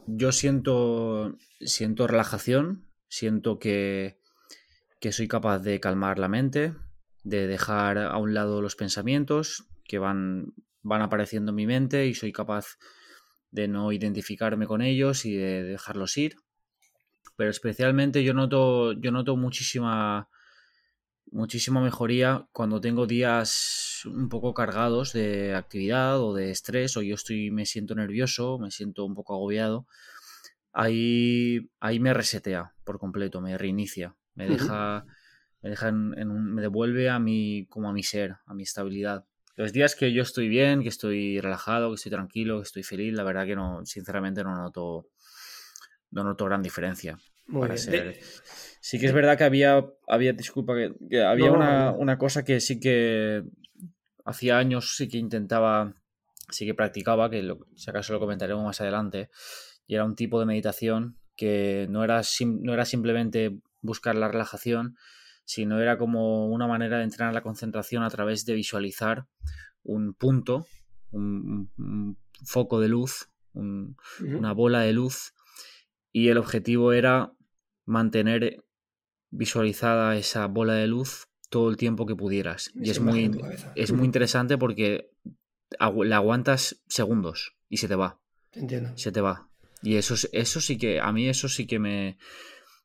yo 0.08 0.32
siento, 0.32 1.38
siento 1.60 2.08
relajación, 2.08 2.88
siento 3.08 3.60
que, 3.60 4.20
que 5.00 5.12
soy 5.12 5.28
capaz 5.28 5.60
de 5.60 5.80
calmar 5.80 6.18
la 6.18 6.30
mente, 6.30 6.74
de 7.24 7.46
dejar 7.46 8.00
a 8.00 8.18
un 8.18 8.34
lado 8.34 8.62
los 8.62 8.76
pensamientos 8.76 9.68
que 9.86 10.00
van, 10.00 10.54
van 10.82 11.02
apareciendo 11.02 11.52
en 11.52 11.56
mi 11.56 11.68
mente 11.68 12.08
y 12.08 12.16
soy 12.16 12.32
capaz 12.32 12.78
de 13.52 13.68
no 13.68 13.92
identificarme 13.92 14.66
con 14.66 14.82
ellos 14.82 15.26
y 15.26 15.36
de 15.36 15.64
dejarlos 15.64 16.18
ir 16.18 16.38
pero 17.42 17.50
especialmente 17.50 18.24
yo 18.24 18.36
noto, 18.36 18.94
yo 18.94 19.12
noto 19.12 19.36
muchísima, 19.36 20.30
muchísima 21.32 21.82
mejoría 21.82 22.48
cuando 22.52 22.80
tengo 22.80 23.08
días 23.08 24.04
un 24.06 24.30
poco 24.30 24.54
cargados 24.54 25.12
de 25.14 25.56
actividad 25.56 26.20
o 26.20 26.36
de 26.36 26.52
estrés 26.52 26.96
o 26.98 27.02
yo 27.02 27.16
estoy, 27.16 27.50
me 27.50 27.66
siento 27.66 27.96
nervioso, 27.96 28.60
me 28.60 28.70
siento 28.70 29.06
un 29.06 29.16
poco 29.16 29.34
agobiado. 29.34 29.88
Ahí, 30.72 31.72
ahí 31.80 32.00
me 32.00 32.14
resetea 32.14 32.76
por 32.84 33.00
completo, 33.00 33.42
me 33.42 33.58
reinicia, 33.58 34.16
me 34.36 34.48
deja, 34.48 35.08
me 35.64 35.72
deja 35.72 35.88
en, 35.88 36.30
un, 36.30 36.54
me 36.54 36.62
devuelve 36.62 37.10
a 37.10 37.18
mi, 37.18 37.66
como 37.72 37.90
a 37.90 37.92
mi 37.92 38.04
ser, 38.04 38.36
a 38.46 38.54
mi 38.54 38.62
estabilidad. 38.62 39.26
Los 39.56 39.74
días 39.74 39.96
que 39.96 40.14
yo 40.14 40.22
estoy 40.22 40.48
bien, 40.48 40.84
que 40.84 40.90
estoy 40.90 41.40
relajado, 41.40 41.90
que 41.90 41.96
estoy 41.96 42.12
tranquilo, 42.12 42.58
que 42.58 42.68
estoy 42.68 42.84
feliz, 42.84 43.16
la 43.16 43.24
verdad 43.24 43.48
que 43.48 43.56
no, 43.56 43.84
sinceramente 43.84 44.44
no 44.44 44.56
noto, 44.56 45.08
no 46.12 46.24
noto 46.24 46.46
gran 46.46 46.62
diferencia. 46.62 47.18
Sí 48.84 49.00
que 49.00 49.06
es 49.06 49.14
verdad 49.14 49.38
que 49.38 49.44
había, 49.44 49.86
había 50.08 50.34
disculpa, 50.34 50.74
que, 50.76 51.22
había 51.22 51.52
una, 51.52 52.18
cosa 52.18 52.44
que 52.44 52.60
sí 52.60 52.80
que 52.80 53.44
hacía 54.26 54.58
años 54.58 54.96
sí 54.96 55.08
que 55.08 55.20
intentaba, 55.20 55.94
sí 56.50 56.66
que 56.66 56.74
practicaba, 56.74 57.30
que 57.30 57.56
si 57.76 57.90
acaso 57.90 58.14
lo 58.14 58.20
comentaremos 58.20 58.64
más 58.64 58.82
adelante, 58.82 59.30
y 59.86 59.96
era 59.96 60.04
un 60.04 60.16
tipo 60.16 60.40
de 60.40 60.48
meditación 60.48 61.18
que 61.36 61.88
no 61.90 62.04
era, 62.04 62.22
no 62.46 62.74
era 62.74 62.86
simplemente 62.86 63.60
buscar 63.82 64.16
la 64.16 64.28
relajación, 64.28 64.98
sino 65.46 65.80
era 65.80 65.98
como 65.98 66.48
una 66.48 66.68
manera 66.68 66.98
de 66.98 67.04
entrenar 67.04 67.34
la 67.34 67.44
concentración 67.44 68.04
a 68.04 68.10
través 68.10 68.46
de 68.46 68.54
visualizar 68.54 69.26
un 69.84 70.14
punto, 70.14 70.66
un, 71.12 72.18
foco 72.46 72.80
de 72.80 72.88
luz, 72.88 73.30
una 73.54 74.54
bola 74.54 74.82
de 74.82 74.94
luz, 74.94 75.34
y 76.12 76.30
el 76.30 76.38
objetivo 76.38 76.94
era 76.94 77.34
mantener 77.86 78.64
visualizada 79.30 80.18
esa 80.18 80.46
bola 80.48 80.74
de 80.74 80.88
luz 80.88 81.28
todo 81.50 81.70
el 81.70 81.78
tiempo 81.78 82.06
que 82.06 82.16
pudieras. 82.16 82.72
Y 82.76 82.90
es 82.90 83.00
muy, 83.00 83.32
es 83.76 83.92
muy 83.92 84.06
interesante 84.06 84.58
porque 84.58 85.12
la 85.80 86.18
aguantas 86.18 86.82
segundos 86.88 87.56
y 87.70 87.78
se 87.78 87.88
te 87.88 87.96
va. 87.96 88.20
Entiendo. 88.54 88.92
Se 88.96 89.12
te 89.12 89.22
va. 89.22 89.50
Y 89.82 89.96
eso, 89.96 90.16
eso 90.32 90.62
sí 90.62 90.78
que, 90.78 91.00
a 91.00 91.12
mí 91.12 91.28
eso 91.28 91.50
sí 91.50 91.66
que 91.66 91.80
me, 91.80 92.18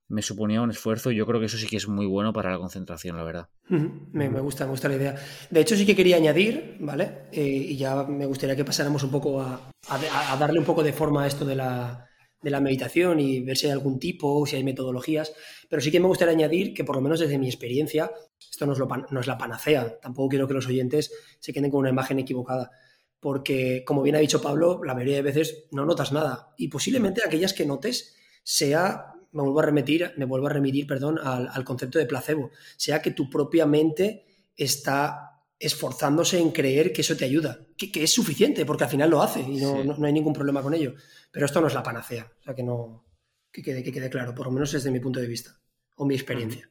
me 0.08 0.22
suponía 0.22 0.62
un 0.62 0.70
esfuerzo 0.70 1.10
y 1.10 1.16
yo 1.16 1.26
creo 1.26 1.40
que 1.40 1.46
eso 1.46 1.58
sí 1.58 1.66
que 1.66 1.76
es 1.76 1.88
muy 1.88 2.06
bueno 2.06 2.32
para 2.32 2.50
la 2.50 2.58
concentración, 2.58 3.16
la 3.16 3.24
verdad. 3.24 3.48
Me, 3.68 4.28
gusta, 4.40 4.64
me 4.64 4.70
gusta 4.70 4.88
la 4.88 4.96
idea. 4.96 5.16
De 5.50 5.60
hecho, 5.60 5.76
sí 5.76 5.84
que 5.84 5.96
quería 5.96 6.16
añadir, 6.16 6.76
¿vale? 6.80 7.26
Eh, 7.32 7.44
y 7.44 7.76
ya 7.76 8.04
me 8.04 8.26
gustaría 8.26 8.56
que 8.56 8.64
pasáramos 8.64 9.02
un 9.02 9.10
poco 9.10 9.42
a, 9.42 9.70
a, 9.88 10.36
darle 10.38 10.58
un 10.58 10.64
poco 10.64 10.82
de 10.82 10.92
forma 10.92 11.24
a 11.24 11.26
esto 11.26 11.44
de 11.44 11.56
la, 11.56 12.08
de 12.46 12.52
la 12.52 12.61
meditación 12.61 13.18
y 13.18 13.40
ver 13.40 13.56
si 13.56 13.66
hay 13.66 13.72
algún 13.72 13.98
tipo 13.98 14.32
o 14.32 14.46
si 14.46 14.54
hay 14.54 14.62
metodologías, 14.62 15.32
pero 15.68 15.82
sí 15.82 15.90
que 15.90 15.98
me 15.98 16.06
gustaría 16.06 16.32
añadir 16.32 16.72
que 16.74 16.85
por 16.85 16.94
lo 16.94 17.02
menos 17.02 17.18
desde 17.18 17.40
mi 17.40 17.48
experiencia, 17.48 18.12
esto 18.38 18.66
no 18.66 18.72
es, 18.74 18.78
lo, 18.78 18.87
no 18.87 19.18
es 19.18 19.26
la 19.26 19.37
panacea, 19.37 19.98
tampoco 19.98 20.28
quiero 20.28 20.46
que 20.46 20.54
los 20.54 20.68
oyentes 20.68 21.11
se 21.40 21.52
queden 21.52 21.72
con 21.72 21.80
una 21.80 21.88
imagen 21.88 22.20
equivocada, 22.20 22.70
porque 23.18 23.82
como 23.85 24.00
bien 24.00 24.14
ha 24.14 24.20
dicho 24.20 24.40
Pablo, 24.40 24.80
la 24.85 24.94
mayoría 24.94 25.16
de 25.16 25.22
veces 25.22 25.64
no 25.72 25.85
notas 25.85 26.12
nada 26.12 26.54
y 26.56 26.68
posiblemente 26.68 27.20
aquellas 27.26 27.52
que 27.52 27.66
notes 27.66 28.14
sea, 28.44 29.14
me 29.32 29.42
vuelvo 29.42 29.59
a 29.59 29.64
remitir, 29.64 30.12
me 30.16 30.24
vuelvo 30.24 30.46
a 30.46 30.50
remitir, 30.50 30.87
perdón, 30.87 31.18
al, 31.20 31.48
al 31.52 31.64
concepto 31.64 31.98
de 31.98 32.06
placebo, 32.06 32.52
sea 32.76 33.02
que 33.02 33.11
tu 33.11 33.28
propia 33.28 33.66
mente 33.66 34.24
está 34.56 35.36
esforzándose 35.59 36.38
en 36.38 36.51
creer 36.51 36.92
que 36.92 37.01
eso 37.01 37.16
te 37.16 37.25
ayuda, 37.25 37.61
que, 37.77 38.03
es 38.03 38.12
suficiente, 38.12 38.66
porque 38.66 38.85
al 38.85 38.90
final 38.90 39.11
lo 39.11 39.23
hace 39.23 39.40
y 39.40 39.57
no, 39.57 39.97
hay 40.05 40.12
ningún 40.12 40.33
problema 40.33 40.62
con 40.62 40.75
ello. 40.75 40.95
Pero 41.31 41.47
esto 41.47 41.61
no 41.61 41.66
es 41.66 41.75
la 41.75 41.83
panacea, 41.83 42.31
o 42.40 42.42
sea 42.42 42.55
que 42.55 42.62
no 42.62 43.05
que 43.53 43.62
quede, 43.62 43.83
que 43.83 43.92
quede 43.92 44.11
claro, 44.11 44.35
por 44.35 44.47
lo 44.47 44.53
menos 44.53 44.71
desde 44.71 44.90
mi 44.90 45.01
punto 45.01 45.19
de 45.19 45.27
vista 45.27 45.59
o 45.97 46.05
mi 46.05 46.14
experiencia. 46.14 46.71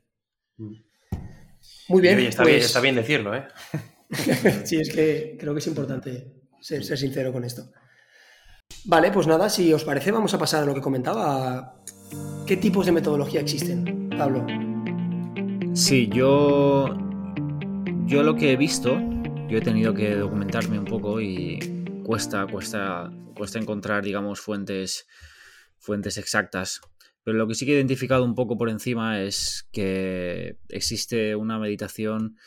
Muy 0.58 2.02
bien, 2.02 2.20
está, 2.20 2.44
bien 2.44 2.58
pues 2.58 2.66
está 2.66 2.80
bien 2.80 2.96
decirlo, 2.96 3.36
¿eh? 3.36 3.48
sí, 4.66 4.78
es 4.78 4.94
que 4.94 5.36
creo 5.40 5.54
que 5.54 5.60
es 5.60 5.68
importante 5.68 6.36
ser, 6.62 6.84
sincero 6.84 7.34
con 7.34 7.44
esto. 7.44 7.72
Vale, 8.86 9.12
pues 9.12 9.26
nada, 9.26 9.50
si 9.50 9.74
os 9.74 9.84
parece, 9.84 10.12
vamos 10.12 10.34
a 10.34 10.40
pasar 10.40 10.64
a 10.64 10.66
lo 10.66 10.76
que 10.76 10.82
comentaba. 10.82 11.82
¿Qué 12.46 12.58
tipos 12.58 12.86
de 12.86 12.92
metodología 12.92 13.42
existen, 13.42 14.10
Pablo? 14.16 14.46
Sí, 15.74 16.08
yo 16.14 17.05
yo 18.08 18.22
lo 18.22 18.36
que 18.36 18.52
he 18.52 18.56
visto, 18.56 19.00
yo 19.50 19.58
he 19.58 19.62
tenido 19.62 19.94
que 19.94 20.16
documentarme 20.16 20.78
un 20.78 20.86
poco 20.86 21.20
y 21.22 21.60
cuesta, 22.04 22.46
cuesta, 22.46 23.12
cuesta 23.36 23.60
encontrar, 23.60 24.04
digamos, 24.04 24.40
fuentes, 24.40 25.08
fuentes 25.80 26.18
exactas. 26.18 26.82
Pero 27.24 27.38
lo 27.38 27.48
que 27.48 27.56
sí 27.56 27.66
que 27.66 27.72
he 27.72 27.76
identificado 27.76 28.24
un 28.24 28.36
poco 28.36 28.58
por 28.58 28.70
encima 28.70 29.22
es 29.22 29.68
que 29.72 30.58
existe 30.70 31.36
una 31.36 31.58
meditación 31.58 32.38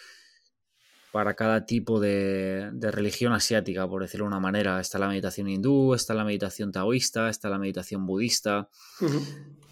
para 1.10 1.34
cada 1.34 1.66
tipo 1.66 1.98
de, 1.98 2.70
religión 2.80 3.32
asiática, 3.32 3.88
por 3.88 4.02
decirlo 4.02 4.26
de 4.26 4.28
una 4.28 4.40
manera. 4.40 4.78
Está 4.78 5.00
la 5.00 5.08
meditación 5.08 5.48
hindú, 5.48 5.94
está 5.94 6.14
la 6.14 6.24
meditación 6.24 6.70
taoísta, 6.70 7.28
está 7.28 7.48
la 7.48 7.58
meditación 7.58 8.06
budista. 8.06 8.68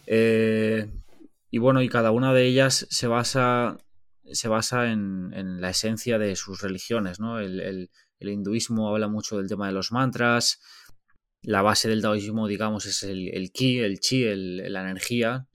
Eh, 0.08 0.88
y 1.50 1.58
bueno, 1.58 1.82
y 1.82 1.88
cada 1.88 2.12
una 2.12 2.32
de 2.32 2.44
ellas 2.44 2.86
se 2.90 3.08
basa 3.08 3.78
se 4.32 4.48
basa 4.48 4.90
en, 4.90 5.60
la 5.60 5.70
esencia 5.70 6.18
de 6.18 6.36
sus 6.36 6.60
religiones, 6.60 7.20
¿no? 7.20 7.40
El, 7.40 7.90
hinduismo 8.18 8.88
habla 8.88 9.08
mucho 9.08 9.36
del 9.36 9.48
tema 9.48 9.66
de 9.66 9.72
los 9.72 9.92
mantras, 9.92 10.60
la 11.42 11.62
base 11.62 11.88
del 11.88 12.02
taoísmo, 12.02 12.48
digamos, 12.48 12.86
es 12.86 13.02
el, 13.02 13.50
ki, 13.52 13.80
el 13.80 14.00
chi, 14.00 14.24
la 14.24 14.80
energía, 14.80 15.46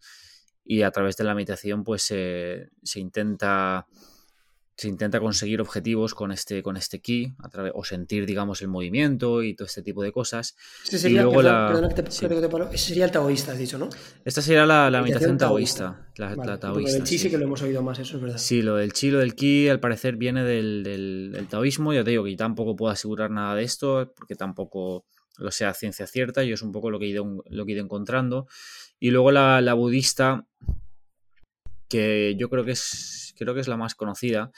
y 0.63 0.84
a 0.84 0.91
través 0.91 1.17
de 1.17 1.23
la 1.23 1.34
meditación 1.34 1.84
pues 1.84 2.03
se 2.03 2.69
intenta 2.95 3.88
se 4.81 4.87
intenta 4.87 5.19
conseguir 5.19 5.61
objetivos 5.61 6.15
con 6.15 6.31
este, 6.31 6.63
con 6.63 6.75
este 6.75 6.99
a 7.37 7.49
través, 7.49 7.71
o 7.75 7.83
sentir, 7.83 8.25
digamos, 8.25 8.63
el 8.63 8.67
movimiento 8.67 9.43
y 9.43 9.53
todo 9.53 9.67
este 9.67 9.83
tipo 9.83 10.01
de 10.01 10.11
cosas. 10.11 10.55
Ese 10.83 10.97
sería, 10.97 11.21
el 11.21 13.11
taoísta, 13.11 13.51
has 13.51 13.59
dicho, 13.59 13.77
¿no? 13.77 13.89
Esta 14.25 14.41
sería 14.41 14.65
la, 14.65 14.89
meditación 15.03 15.37
taoísta. 15.37 16.09
La, 16.15 16.57
taoísta 16.57 16.97
el 16.97 17.03
chi 17.03 17.19
sí. 17.19 17.29
que 17.29 17.37
lo 17.37 17.45
hemos 17.45 17.61
oído 17.61 17.83
más, 17.83 17.99
eso 17.99 18.17
es 18.17 18.23
verdad. 18.23 18.39
Sí, 18.39 18.63
lo 18.63 18.77
del 18.77 18.91
chi, 18.93 19.11
lo 19.11 19.19
del 19.19 19.35
ki, 19.35 19.69
al 19.69 19.79
parecer 19.79 20.15
viene 20.15 20.43
del, 20.43 20.81
del, 20.81 21.45
taoísmo. 21.47 21.93
Ya 21.93 22.03
te 22.03 22.09
digo 22.09 22.23
que 22.23 22.35
tampoco 22.35 22.75
puedo 22.75 22.91
asegurar 22.91 23.29
nada 23.29 23.53
de 23.53 23.61
esto, 23.61 24.11
porque 24.17 24.33
tampoco 24.33 25.05
lo 25.37 25.51
sea 25.51 25.75
ciencia 25.75 26.07
cierta, 26.07 26.43
yo 26.43 26.55
es 26.55 26.63
un 26.63 26.71
poco 26.71 26.89
lo 26.89 26.97
que 26.97 27.05
he 27.05 27.09
ido, 27.09 27.43
lo 27.47 27.65
que 27.67 27.73
he 27.73 27.75
ido 27.75 27.83
encontrando. 27.83 28.47
Y 28.99 29.11
luego 29.11 29.31
la, 29.31 29.61
la 29.61 29.75
budista, 29.75 30.47
que 31.91 32.36
yo 32.38 32.49
creo 32.49 32.63
que 32.63 32.71
es, 32.71 33.36
creo 33.38 33.54
que 33.54 33.60
es 33.60 33.67
la 33.67 33.77
más 33.77 33.95
conocida. 33.95 34.51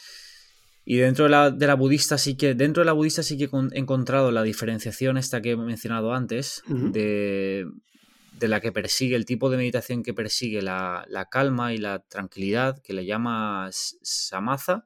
Y 0.86 0.98
dentro 0.98 1.26
de 1.26 1.32
la, 1.32 1.50
de 1.50 1.65
la 1.65 1.76
budista 1.76 2.17
sí 2.17 2.36
que, 2.36 2.54
dentro 2.56 2.82
de 2.82 2.86
la 2.86 2.93
budista 2.93 3.24
sí 3.24 3.38
que 3.38 3.46
he 3.46 3.80
encontrado 3.80 4.32
la 4.32 4.43
diferenciación 4.43 5.17
esta 5.17 5.41
que 5.41 5.52
he 5.52 5.58
mencionado 5.58 6.13
antes, 6.13 6.62
de, 6.67 7.65
de, 8.38 8.48
la 8.48 8.60
que 8.60 8.74
persigue, 8.74 9.15
el 9.15 9.26
tipo 9.26 9.50
de 9.50 9.58
meditación 9.58 10.04
que 10.04 10.13
persigue 10.13 10.62
la, 10.62 11.06
la 11.08 11.26
calma 11.26 11.74
y 11.74 11.78
la 11.78 12.00
tranquilidad, 12.00 12.82
que 12.82 12.93
le 12.93 13.06
llama 13.06 13.69
samatha, 13.72 14.86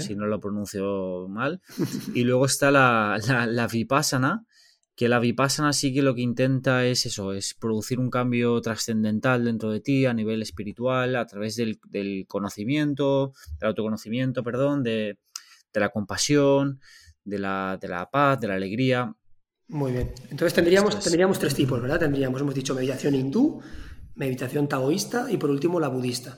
si 0.00 0.16
no 0.16 0.26
lo 0.26 0.40
pronuncio 0.40 1.28
mal. 1.28 1.62
y 2.14 2.24
luego 2.24 2.46
está 2.46 2.72
la, 2.72 3.20
la, 3.28 3.46
la 3.46 3.68
vipassana, 3.68 4.44
que 5.00 5.08
la 5.08 5.18
vipassana 5.18 5.72
sí 5.72 5.94
que 5.94 6.02
lo 6.02 6.14
que 6.14 6.20
intenta 6.20 6.84
es 6.84 7.06
eso, 7.06 7.32
es 7.32 7.54
producir 7.54 7.98
un 7.98 8.10
cambio 8.10 8.60
trascendental 8.60 9.46
dentro 9.46 9.70
de 9.70 9.80
ti 9.80 10.04
a 10.04 10.12
nivel 10.12 10.42
espiritual, 10.42 11.16
a 11.16 11.26
través 11.26 11.56
del, 11.56 11.78
conocimiento, 12.28 13.32
del 13.58 13.68
autoconocimiento, 13.68 14.44
perdón, 14.44 14.82
de, 14.82 15.16
la 15.72 15.88
compasión, 15.88 16.80
de 17.24 17.38
la, 17.38 17.78
de 17.80 17.88
la, 17.88 18.10
paz, 18.10 18.40
de 18.40 18.48
la 18.48 18.56
alegría. 18.56 19.16
Muy 19.68 19.92
bien. 19.92 20.12
Entonces 20.24 20.52
tendríamos, 20.52 21.00
tendríamos 21.00 21.38
tres 21.38 21.54
tipos, 21.54 21.80
¿verdad? 21.80 22.00
Tendríamos, 22.00 22.38
hemos 22.38 22.54
dicho, 22.54 22.74
meditación 22.74 23.14
hindú, 23.14 23.62
meditación 24.16 24.68
taoísta 24.68 25.32
y 25.32 25.38
por 25.38 25.48
último 25.48 25.80
la 25.80 25.88
budista. 25.88 26.36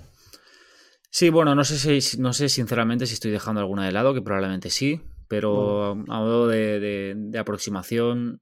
Sí, 1.11 1.31
bueno, 1.31 1.57
no 1.57 1.65
sé 1.65 2.01
si, 2.01 2.17
no 2.19 2.33
sé 2.33 2.49
sinceramente 2.49 3.09
si 3.09 3.15
estoy 3.15 3.33
dejando 3.33 3.61
alguna 3.61 3.87
de 3.87 3.91
lado, 3.91 4.15
que 4.15 4.23
probablemente 4.23 4.71
sí, 4.71 5.01
pero 5.27 5.93
a 5.93 5.95
modo 5.95 6.47
de, 6.47 7.15
de, 7.17 7.39
aproximación, 7.41 8.41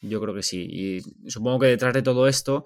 yo 0.00 0.20
creo 0.20 0.34
que 0.34 0.42
sí. 0.42 0.66
Y 0.70 1.30
supongo 1.30 1.60
que 1.60 1.66
detrás 1.66 1.94
de 1.94 2.02
todo 2.02 2.28
esto 2.28 2.64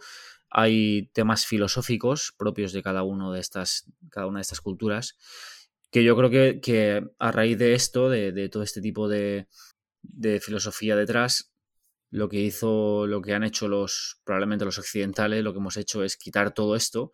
hay 0.51 1.11
temas 1.13 1.47
filosóficos 1.47 2.33
propios 2.39 2.73
de 2.73 2.83
cada, 2.83 3.03
uno 3.03 3.33
de 3.33 3.41
estas, 3.41 3.91
cada 4.11 4.27
una 4.27 4.39
de 4.39 4.43
estas 4.43 4.61
culturas, 4.61 5.17
que 5.91 6.05
yo 6.05 6.17
creo 6.17 6.61
que, 6.61 7.05
a 7.19 7.33
raíz 7.33 7.59
de 7.59 7.75
esto, 7.75 8.09
de, 8.09 8.49
todo 8.49 8.63
este 8.63 8.81
tipo 8.81 9.09
de, 9.09 9.49
de, 10.03 10.41
filosofía 10.41 10.97
detrás, 10.97 11.53
lo 12.11 12.29
que 12.29 12.41
hizo, 12.41 13.07
lo 13.07 13.21
que 13.21 13.35
han 13.35 13.43
hecho 13.43 13.69
los, 13.69 14.21
probablemente 14.25 14.65
los 14.65 14.79
occidentales, 14.79 15.43
lo 15.43 15.53
que 15.53 15.59
hemos 15.59 15.77
hecho 15.77 16.05
es 16.05 16.17
quitar 16.17 16.55
todo 16.55 16.77
esto 16.77 17.11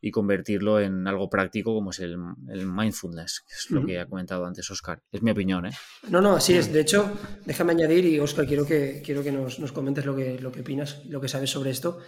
y 0.00 0.10
convertirlo 0.10 0.80
en 0.80 1.06
algo 1.06 1.28
práctico 1.28 1.74
como 1.74 1.90
es 1.90 2.00
el, 2.00 2.16
mindfulness, 2.18 3.42
que 3.46 3.54
es 3.54 3.70
lo 3.70 3.84
que 3.84 3.98
ha 3.98 4.06
comentado 4.06 4.44
antes 4.44 4.70
Oscar. 4.70 5.02
Es 5.10 5.22
mi 5.22 5.30
opinión, 5.30 5.66
¿eh? 5.66 5.72
No, 6.10 6.20
no, 6.20 6.36
así 6.36 6.54
es. 6.54 6.72
De 6.72 6.80
hecho, 6.80 7.12
déjame 7.44 7.72
añadir, 7.72 8.04
y 8.04 8.20
Oscar, 8.20 8.46
quiero 8.46 8.66
que, 8.66 9.02
quiero 9.04 9.22
que 9.22 9.32
nos, 9.32 9.72
comentes 9.72 10.04
lo 10.04 10.14
que, 10.14 10.38
lo 10.38 10.52
que 10.52 10.60
opinas, 10.60 11.04
lo 11.06 11.20
que 11.20 11.28
sabes 11.28 11.50
sobre 11.50 11.70
esto. 11.70 11.98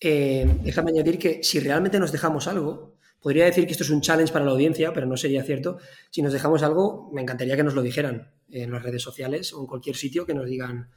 Eh, 0.00 0.48
déjame 0.62 0.90
añadir 0.90 1.18
que 1.18 1.42
si 1.42 1.60
realmente 1.60 1.98
nos 1.98 2.12
dejamos 2.12 2.46
algo, 2.46 2.98
podría 3.20 3.44
decir 3.44 3.66
que 3.66 3.72
esto 3.72 3.84
es 3.84 3.90
un 3.90 4.00
challenge 4.00 4.32
para 4.32 4.44
la 4.44 4.52
audiencia, 4.52 4.92
pero 4.92 5.06
no 5.06 5.16
sería 5.16 5.42
cierto. 5.42 5.78
Si 6.10 6.22
nos 6.22 6.32
dejamos 6.32 6.62
algo, 6.62 7.10
me 7.12 7.22
encantaría 7.22 7.56
que 7.56 7.62
nos 7.62 7.74
lo 7.74 7.82
dijeran 7.82 8.32
en 8.50 8.70
las 8.70 8.82
redes 8.82 9.02
sociales 9.02 9.52
o 9.52 9.60
en 9.60 9.66
cualquier 9.66 9.96
sitio, 9.96 10.26
que 10.26 10.34
nos 10.34 10.46
digan, 10.46 10.90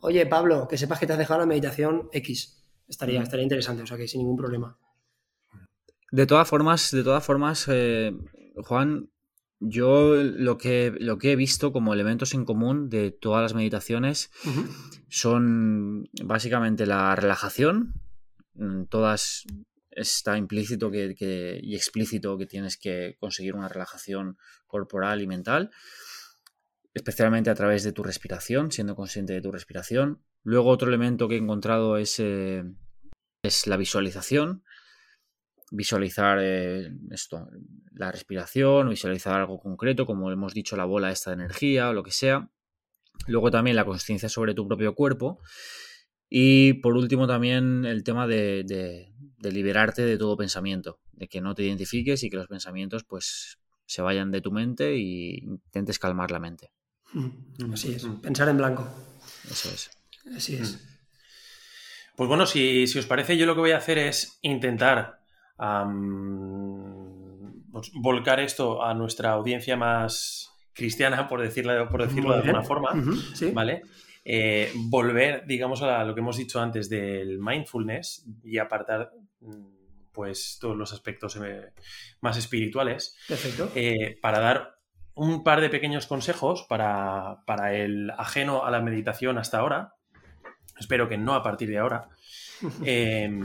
oye, 0.00 0.26
Pablo, 0.26 0.68
que 0.68 0.78
sepas 0.78 0.98
que 0.98 1.06
te 1.06 1.12
has 1.12 1.18
dejado 1.18 1.40
la 1.40 1.46
meditación 1.46 2.08
X. 2.12 2.64
Estaría, 2.88 3.22
estaría 3.22 3.42
interesante, 3.42 3.82
o 3.82 3.86
sea 3.86 3.96
que 3.96 4.08
sin 4.08 4.20
ningún 4.20 4.36
problema. 4.36 4.78
De 6.10 6.26
todas 6.26 6.48
formas, 6.48 6.90
de 6.90 7.04
todas 7.04 7.24
formas, 7.24 7.66
eh, 7.68 8.12
Juan, 8.56 9.10
yo 9.60 10.14
lo 10.14 10.56
que, 10.56 10.94
lo 10.98 11.18
que 11.18 11.32
he 11.32 11.36
visto 11.36 11.72
como 11.72 11.92
elementos 11.92 12.32
en 12.32 12.44
común 12.44 12.88
de 12.88 13.10
todas 13.10 13.42
las 13.42 13.54
meditaciones 13.54 14.30
son 15.08 16.08
básicamente 16.24 16.86
la 16.86 17.14
relajación. 17.16 17.94
Mm, 18.54 18.84
todas 18.84 19.44
está 19.90 20.38
implícito 20.38 20.90
que, 20.90 21.60
y 21.62 21.74
explícito 21.74 22.38
que 22.38 22.46
tienes 22.46 22.76
que 22.76 23.16
conseguir 23.18 23.54
una 23.54 23.68
relajación 23.68 24.38
corporal 24.66 25.20
y 25.20 25.26
mental, 25.26 25.70
especialmente 26.94 27.50
a 27.50 27.54
través 27.54 27.82
de 27.82 27.92
tu 27.92 28.02
respiración, 28.02 28.70
siendo 28.70 28.94
consciente 28.94 29.32
de 29.32 29.40
tu 29.42 29.50
respiración. 29.50 30.22
Luego 30.44 30.70
otro 30.70 30.88
elemento 30.88 31.28
que 31.28 31.34
he 31.34 31.38
encontrado 31.38 31.98
es, 31.98 32.20
eh, 32.20 32.64
es 33.42 33.66
la 33.66 33.76
visualización 33.76 34.62
visualizar 35.70 36.38
eh, 36.40 36.90
esto, 37.10 37.48
la 37.92 38.10
respiración, 38.12 38.88
visualizar 38.88 39.34
algo 39.34 39.58
concreto, 39.58 40.06
como 40.06 40.30
hemos 40.30 40.54
dicho, 40.54 40.76
la 40.76 40.84
bola 40.84 41.10
esta 41.10 41.30
de 41.30 41.42
energía 41.42 41.90
o 41.90 41.92
lo 41.92 42.02
que 42.02 42.10
sea. 42.10 42.50
Luego 43.26 43.50
también 43.50 43.76
la 43.76 43.84
conciencia 43.84 44.28
sobre 44.28 44.54
tu 44.54 44.66
propio 44.66 44.94
cuerpo. 44.94 45.40
Y 46.30 46.74
por 46.74 46.94
último 46.94 47.26
también 47.26 47.84
el 47.84 48.04
tema 48.04 48.26
de, 48.26 48.62
de, 48.64 49.52
liberarte 49.52 50.02
de 50.02 50.18
todo 50.18 50.36
pensamiento, 50.36 51.00
de 51.12 51.26
que 51.26 51.40
no 51.40 51.54
te 51.54 51.64
identifiques 51.64 52.22
y 52.22 52.30
que 52.30 52.36
los 52.36 52.48
pensamientos 52.48 53.04
pues 53.04 53.58
se 53.86 54.02
vayan 54.02 54.30
de 54.30 54.42
tu 54.42 54.52
mente 54.52 54.96
y 54.96 55.38
intentes 55.38 55.98
calmar 55.98 56.30
la 56.30 56.38
mente. 56.38 56.70
Mm, 57.14 57.72
así 57.72 57.92
es, 57.92 58.06
pensar 58.20 58.48
en 58.50 58.58
blanco. 58.58 58.86
Eso 59.50 59.70
es. 59.70 59.90
Así 60.36 60.56
es. 60.56 60.74
Mm. 60.74 60.88
Pues 62.16 62.28
bueno, 62.28 62.46
si, 62.46 62.86
si 62.86 62.98
os 62.98 63.06
parece, 63.06 63.38
yo 63.38 63.46
lo 63.46 63.54
que 63.54 63.60
voy 63.60 63.70
a 63.70 63.78
hacer 63.78 63.96
es 63.96 64.38
intentar 64.42 65.17
pues, 67.72 67.90
volcar 67.94 68.40
esto 68.40 68.82
a 68.82 68.94
nuestra 68.94 69.30
audiencia 69.30 69.76
más 69.76 70.52
cristiana, 70.72 71.28
por 71.28 71.42
decirlo, 71.42 71.88
por 71.88 72.06
decirlo 72.06 72.32
de 72.32 72.38
alguna 72.40 72.62
forma, 72.62 72.90
¿vale? 73.52 73.82
Eh, 74.24 74.70
volver, 74.74 75.44
digamos, 75.46 75.82
a 75.82 76.04
lo 76.04 76.14
que 76.14 76.20
hemos 76.20 76.36
dicho 76.36 76.60
antes 76.60 76.88
del 76.88 77.38
mindfulness 77.40 78.26
y 78.44 78.58
apartar 78.58 79.10
pues 80.12 80.58
todos 80.60 80.76
los 80.76 80.92
aspectos 80.92 81.36
eh, 81.36 81.72
más 82.20 82.36
espirituales 82.36 83.16
eh, 83.74 84.18
para 84.20 84.40
dar 84.40 84.78
un 85.14 85.44
par 85.44 85.60
de 85.60 85.70
pequeños 85.70 86.06
consejos 86.06 86.66
para, 86.68 87.38
para 87.46 87.74
el 87.74 88.10
ajeno 88.10 88.64
a 88.64 88.70
la 88.70 88.80
meditación 88.80 89.38
hasta 89.38 89.58
ahora, 89.58 89.94
espero 90.78 91.08
que 91.08 91.18
no 91.18 91.34
a 91.34 91.42
partir 91.42 91.68
de 91.68 91.78
ahora, 91.78 92.08
Em, 92.84 93.44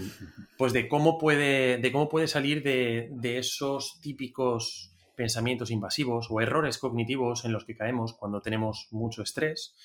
pues 0.58 0.74
de 0.74 0.88
cómo 0.88 1.18
puede, 1.18 1.78
de 1.78 1.92
cómo 1.92 2.10
puede 2.10 2.28
salir 2.28 2.64
de, 2.64 3.38
esos 3.38 4.00
típicos 4.02 4.96
pensamientos 5.16 5.70
invasivos 5.70 6.28
o 6.30 6.42
errores 6.42 6.78
cognitivos 6.78 7.46
en 7.46 7.54
los 7.54 7.66
que 7.66 7.76
caemos 7.76 8.14
cuando 8.14 8.42
tenemos 8.42 8.88
mucho 8.92 9.22
estrés, 9.22 9.76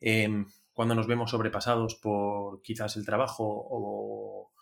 em, 0.00 0.46
cuando 0.72 0.94
nos 0.94 1.06
vemos 1.06 1.30
sobrepasados 1.30 1.94
por 1.94 2.60
quizás 2.62 2.96
el 2.96 3.06
trabajo 3.06 3.44
o, 3.46 4.52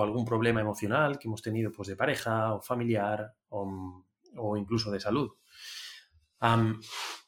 algún 0.00 0.24
problema 0.24 0.60
emocional 0.60 1.18
que 1.18 1.28
hemos 1.28 1.42
tenido 1.42 1.72
pues, 1.72 1.88
de 1.88 1.96
pareja 1.96 2.54
o 2.54 2.60
familiar 2.60 3.34
o, 3.48 4.56
incluso 4.56 4.90
de 4.90 5.00
salud. 5.00 5.30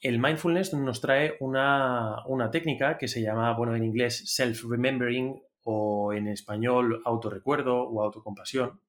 el 0.03 0.19
mindfulness 0.19 0.75
nos 0.75 1.01
trae 1.01 1.37
una, 1.41 2.25
una, 2.27 2.51
técnica 2.51 2.97
que 2.97 3.09
se 3.09 3.23
llama, 3.23 3.55
bueno, 3.55 3.75
en 3.75 3.85
inglés 3.85 4.25
self-remembering 4.27 5.41
o 5.65 6.13
en 6.13 6.29
español 6.29 7.03
autorrecuerdo 7.05 7.83
o 7.83 8.03
autocompasión, 8.03 8.81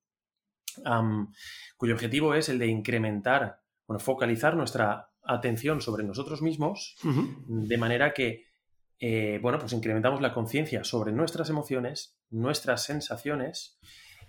cuyo 1.78 1.94
objetivo 1.94 2.34
es 2.34 2.50
el 2.50 2.60
de 2.60 2.68
incrementar, 2.68 3.60
bueno, 3.88 4.00
focalizar 4.00 4.56
nuestra 4.56 5.10
atención 5.24 5.82
sobre 5.82 6.04
nosotros 6.04 6.42
mismos 6.42 6.96
de 7.04 7.78
manera 7.78 8.14
que, 8.14 8.46
eh, 9.00 9.40
bueno, 9.42 9.60
pues 9.60 9.74
incrementamos 9.74 10.22
la 10.22 10.34
conciencia 10.34 10.84
sobre 10.84 11.12
nuestras 11.12 11.50
emociones, 11.50 12.18
nuestras 12.30 12.84
sensaciones 12.84 13.80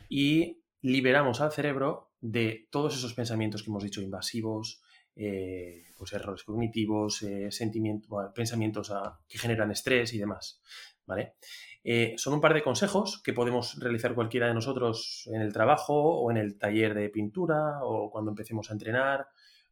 y 0.09 0.63
liberamos 0.81 1.41
al 1.41 1.53
cerebro 1.53 2.13
de 2.21 2.69
todos 2.71 2.97
esos 2.97 3.15
pensamientos 3.15 3.63
que 3.63 3.71
hemos 3.71 3.85
dicho 3.85 4.01
invasivos, 4.01 4.83
eh, 5.15 5.85
pues 5.97 6.13
errores 6.13 6.43
cognitivos, 6.45 7.23
eh, 7.23 7.51
sentimientos, 7.51 8.09
pensamientos 8.35 8.91
ah, 8.91 9.21
que 9.29 9.39
generan 9.39 9.71
estrés 9.71 10.13
y 10.15 10.19
demás. 10.19 10.63
¿Vale? 11.05 11.35
Eh, 11.85 12.15
son 12.17 12.35
un 12.35 12.41
par 12.41 12.55
de 12.55 12.63
consejos 12.63 13.21
que 13.23 13.33
podemos 13.33 13.79
realizar 13.81 14.15
cualquiera 14.15 14.47
de 14.47 14.55
nosotros 14.55 15.29
en 15.33 15.41
el 15.41 15.53
trabajo 15.53 15.95
o 15.95 16.31
en 16.31 16.37
el 16.37 16.59
taller 16.59 16.95
de 16.95 17.09
pintura 17.09 17.81
o 17.83 18.11
cuando 18.11 18.31
empecemos 18.31 18.71
a 18.71 18.75
entrenar 18.75 19.27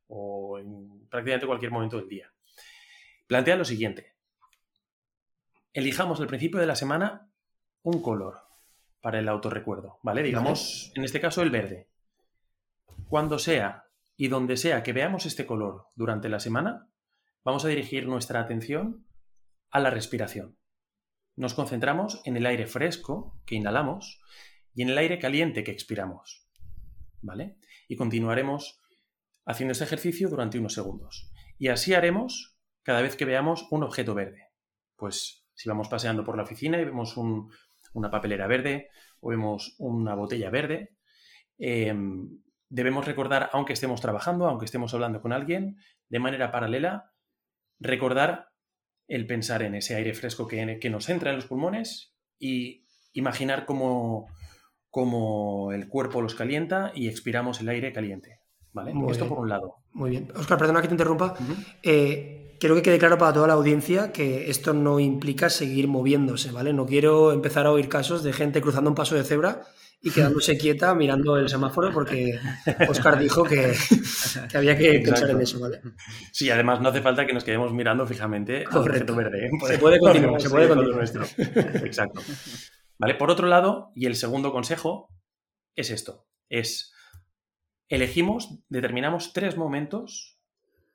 o 0.08 0.58
en 0.58 1.06
prácticamente 1.08 1.46
cualquier 1.46 1.70
momento 1.70 1.98
del 1.98 2.08
día. 2.08 2.32
Plantea 3.28 3.54
lo 3.54 3.64
siguiente. 3.64 4.16
Elijamos 5.72 6.20
al 6.20 6.26
principio 6.26 6.58
de 6.58 6.66
la 6.66 6.74
semana 6.74 7.30
un 7.82 8.02
color. 8.02 8.38
para 9.00 9.18
el 9.18 9.28
autorrecuerdo, 9.30 9.98
¿vale? 10.02 10.22
Digamos, 10.22 10.92
en 10.94 11.04
este 11.04 11.22
caso 11.22 11.40
el 11.40 11.48
verde. 11.48 11.88
Cuando 13.08 13.38
sea 13.38 13.86
y 14.14 14.28
donde 14.28 14.58
sea 14.58 14.82
que 14.82 14.92
veamos 14.92 15.24
este 15.24 15.46
color 15.46 15.86
durante 15.94 16.28
la 16.28 16.38
semana, 16.38 16.90
vamos 17.42 17.64
a 17.64 17.68
dirigir 17.68 18.06
nuestra 18.06 18.40
atención 18.40 19.06
a 19.70 19.80
la 19.80 19.88
respiración. 19.88 20.59
Nos 21.40 21.54
concentramos 21.54 22.20
en 22.26 22.36
el 22.36 22.44
aire 22.44 22.66
fresco 22.66 23.40
que 23.46 23.54
inhalamos 23.54 24.20
y 24.74 24.82
en 24.82 24.90
el 24.90 24.98
aire 24.98 25.18
caliente 25.18 25.64
que 25.64 25.70
expiramos. 25.70 26.46
¿Vale? 27.22 27.56
Y 27.88 27.96
continuaremos 27.96 28.82
haciendo 29.46 29.72
este 29.72 29.84
ejercicio 29.84 30.28
durante 30.28 30.58
unos 30.58 30.74
segundos. 30.74 31.32
Y 31.56 31.68
así 31.68 31.94
haremos 31.94 32.58
cada 32.82 33.00
vez 33.00 33.16
que 33.16 33.24
veamos 33.24 33.66
un 33.70 33.84
objeto 33.84 34.14
verde. 34.14 34.48
Pues 34.96 35.46
si 35.54 35.66
vamos 35.70 35.88
paseando 35.88 36.24
por 36.24 36.36
la 36.36 36.42
oficina 36.42 36.78
y 36.78 36.84
vemos 36.84 37.16
una 37.16 38.10
papelera 38.10 38.46
verde 38.46 38.90
o 39.20 39.30
vemos 39.30 39.76
una 39.78 40.14
botella 40.14 40.50
verde, 40.50 40.94
em, 41.56 42.42
debemos 42.68 43.06
recordar, 43.06 43.48
aunque 43.54 43.72
estemos 43.72 44.02
trabajando, 44.02 44.46
aunque 44.46 44.66
estemos 44.66 44.92
hablando 44.92 45.22
con 45.22 45.32
alguien, 45.32 45.78
de 46.10 46.18
manera 46.18 46.52
paralela, 46.52 47.14
recordar 47.78 48.49
el 49.10 49.26
pensar 49.26 49.62
en 49.62 49.74
ese 49.74 49.96
aire 49.96 50.14
fresco 50.14 50.46
que, 50.46 50.78
que 50.80 50.88
nos 50.88 51.08
entra 51.08 51.30
en 51.30 51.36
los 51.36 51.46
pulmones 51.46 52.14
y 52.38 52.86
imaginar 53.12 53.66
cómo, 53.66 54.28
cómo, 54.88 55.72
el 55.72 55.88
cuerpo 55.88 56.22
los 56.22 56.36
calienta 56.36 56.92
y 56.94 57.08
expiramos 57.08 57.60
el 57.60 57.68
aire 57.68 57.92
caliente. 57.92 58.38
¿Vale? 58.72 58.92
Esto 59.10 59.26
por 59.26 59.40
un 59.40 59.48
lado. 59.48 59.74
Muy 59.92 60.10
bien. 60.10 60.32
Oscar, 60.36 60.56
perdona 60.56 60.80
que 60.80 60.86
te 60.86 60.94
interrumpa. 60.94 61.34
Eh, 61.82 62.56
quiero 62.60 62.76
que 62.76 62.82
quede 62.82 63.00
claro 63.00 63.18
para 63.18 63.32
toda 63.32 63.48
la 63.48 63.54
audiencia 63.54 64.12
que 64.12 64.48
esto 64.48 64.74
no 64.74 65.00
implica 65.00 65.50
seguir 65.50 65.88
moviéndose, 65.88 66.52
¿vale? 66.52 66.72
No 66.72 66.86
quiero 66.86 67.32
empezar 67.32 67.66
a 67.66 67.72
oír 67.72 67.88
casos 67.88 68.22
de 68.22 68.32
gente 68.32 68.60
cruzando 68.60 68.90
un 68.90 68.94
paso 68.94 69.16
de 69.16 69.24
cebra 69.24 69.62
y 70.02 70.10
quedándose 70.10 70.56
quieta 70.56 70.94
mirando 70.94 71.36
el 71.36 71.48
semáforo 71.48 71.92
porque 71.92 72.38
Oscar 72.88 73.18
dijo 73.18 73.44
que, 73.44 73.74
había 74.54 74.76
que 74.76 75.00
pensar 75.00 75.30
en 75.30 75.40
eso, 75.40 75.60
¿vale? 75.60 75.80
Sí, 76.32 76.50
además 76.50 76.80
no 76.80 76.88
hace 76.88 77.02
falta 77.02 77.26
que 77.26 77.34
nos 77.34 77.44
quedemos 77.44 77.72
mirando 77.72 78.06
fijamente 78.06 78.64
al 78.70 78.78
objeto 78.78 79.14
verde. 79.14 79.46
¿eh? 79.46 79.50
Se 79.66 79.78
puede 79.78 79.98
continuar, 79.98 80.40
se 80.40 80.50
puede 80.50 80.68
continuar. 80.68 80.96
Nuestro. 80.96 81.24
Exacto. 81.84 82.22
¿Vale? 82.98 83.14
Por 83.14 83.30
otro 83.30 83.46
lado, 83.46 83.92
y 83.94 84.06
el 84.06 84.16
segundo 84.16 84.52
consejo 84.52 85.08
es 85.74 85.90
esto, 85.90 86.26
es 86.48 86.92
elegimos, 87.88 88.58
determinamos 88.68 89.32
tres 89.32 89.56
momentos 89.56 90.38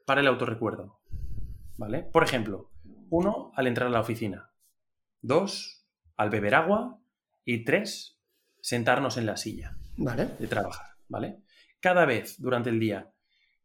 para 0.06 0.22
el 0.22 0.28
autorrecuerdo. 0.28 1.00
¿Vale? 1.78 2.04
Por 2.04 2.24
ejemplo, 2.24 2.72
uno, 3.10 3.52
al 3.56 3.68
entrar 3.68 3.88
a 3.88 3.92
la 3.92 4.00
oficina. 4.00 4.52
Dos, 5.22 5.86
al 6.16 6.30
beber 6.30 6.56
agua. 6.56 7.00
Y 7.44 7.64
tres, 7.64 8.15
sentarnos 8.66 9.18
en 9.18 9.28
la 9.28 9.38
silla 9.38 9.78
vale. 9.96 10.26
de 10.40 10.48
trabajar, 10.48 10.88
¿vale? 11.08 11.44
Cada 11.80 12.04
vez 12.06 12.36
durante 12.40 12.72
el 12.72 12.80
día 12.80 13.14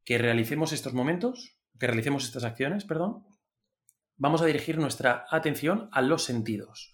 que 0.05 0.19
realicemos 0.19 0.75
estos 0.75 0.93
momentos, 0.93 1.57
que 1.79 1.87
realicemos 1.87 2.27
estas 2.27 2.45
acciones, 2.45 2.85
perdón, 2.85 3.25
vamos 4.19 4.43
a 4.43 4.45
dirigir 4.45 4.77
nuestra 4.77 5.25
atención 5.31 5.89
a 5.93 6.03
los 6.03 6.25
sentidos 6.25 6.93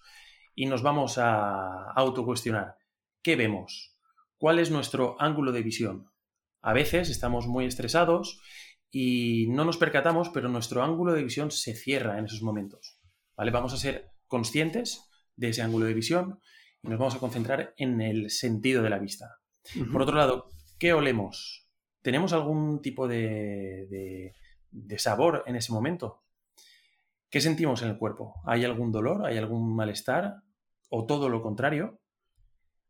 y 0.55 0.67
nos 0.67 0.83
vamos 0.83 1.17
a 1.17 1.91
autocuestionar. 1.91 2.77
¿Qué 3.21 3.35
vemos? 3.35 3.97
¿Cuál 4.37 4.59
es 4.59 4.71
nuestro 4.71 5.21
ángulo 5.21 5.51
de 5.51 5.63
visión? 5.63 6.09
A 6.61 6.71
veces 6.71 7.09
estamos 7.09 7.45
muy 7.45 7.65
estresados 7.65 8.39
y 8.89 9.47
no 9.49 9.65
nos 9.65 9.75
percatamos, 9.75 10.29
pero 10.29 10.47
nuestro 10.47 10.81
ángulo 10.81 11.11
de 11.11 11.23
visión 11.23 11.51
se 11.51 11.75
cierra 11.75 12.17
en 12.17 12.23
esos 12.23 12.41
momentos. 12.41 13.01
¿Vale? 13.35 13.51
Vamos 13.51 13.73
a 13.73 13.77
ser 13.77 14.11
conscientes 14.27 15.09
de 15.35 15.49
ese 15.49 15.61
ángulo 15.61 15.87
de 15.87 15.93
visión 15.93 16.39
nos 16.87 16.99
vamos 16.99 17.15
a 17.15 17.19
concentrar 17.19 17.73
en 17.77 18.01
el 18.01 18.29
sentido 18.29 18.81
de 18.81 18.89
la 18.89 18.99
vista. 18.99 19.39
Por 19.91 20.01
otro 20.01 20.15
lado, 20.15 20.49
¿qué 20.79 20.93
olemos? 20.93 21.67
¿Tenemos 22.01 22.31
algún 22.31 22.81
tipo 22.81 23.07
de, 23.07 24.33
sabor 24.97 25.43
en 25.45 25.57
ese 25.57 25.73
momento? 25.73 26.23
¿Qué 27.29 27.41
sentimos 27.41 27.81
en 27.81 27.89
el 27.89 27.97
cuerpo? 27.97 28.35
¿Hay 28.45 28.63
algún 28.63 28.91
dolor? 28.91 29.25
¿Hay 29.25 29.37
algún 29.37 29.75
malestar? 29.75 30.37
¿O 30.89 31.05
todo 31.05 31.27
lo 31.27 31.41
contrario? 31.41 31.99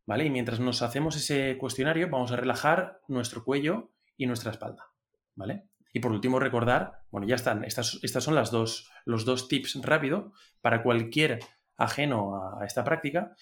¿Vale? 0.05 0.25
Y 0.25 0.29
mientras 0.29 0.59
nos 0.59 0.83
hacemos 0.83 1.15
ese 1.15 1.57
cuestionario, 1.57 2.09
vamos 2.09 2.31
a 2.31 2.35
relajar 2.35 3.01
nuestro 3.07 3.43
cuello 3.43 3.91
y 4.15 4.27
nuestra 4.27 4.51
espalda. 4.51 4.91
¿Vale? 5.33 5.63
Y 5.91 5.99
por 5.99 6.11
último, 6.11 6.39
recordar, 6.39 7.01
bueno, 7.09 7.25
ya 7.27 7.35
están, 7.35 7.63
estas, 7.63 7.99
estas 8.03 8.23
son 8.23 8.35
las 8.35 8.51
dos, 8.51 8.91
los 9.05 9.25
dos 9.25 9.47
tips 9.47 9.81
rápido 9.81 10.33
para 10.61 10.83
cualquier 10.83 11.39
ajeno 11.77 12.59
a 12.59 12.65
esta 12.65 12.83
práctica. 12.83 13.35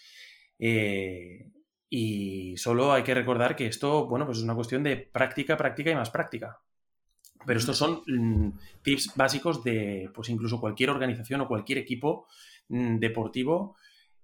Eh, 0.59 1.51
y 1.89 2.57
solo 2.57 2.91
hay 2.91 3.03
que 3.03 3.13
recordar 3.13 3.55
que 3.55 3.67
esto, 3.67 4.07
bueno, 4.07 4.25
pues 4.25 4.39
es 4.39 4.43
una 4.43 4.55
cuestión 4.55 4.83
de 4.83 4.97
práctica, 4.97 5.55
práctica 5.55 5.91
y 5.91 5.95
más 5.95 6.09
práctica. 6.09 6.59
Pero 7.45 7.59
estos 7.59 7.77
son 7.77 8.01
mm, 8.07 8.57
tips 8.81 9.13
básicos 9.15 9.63
de, 9.63 10.09
pues 10.13 10.29
incluso 10.29 10.59
cualquier 10.59 10.89
organización 10.89 11.41
o 11.41 11.47
cualquier 11.47 11.77
equipo 11.77 12.27
mm, 12.69 12.97
deportivo 12.97 13.75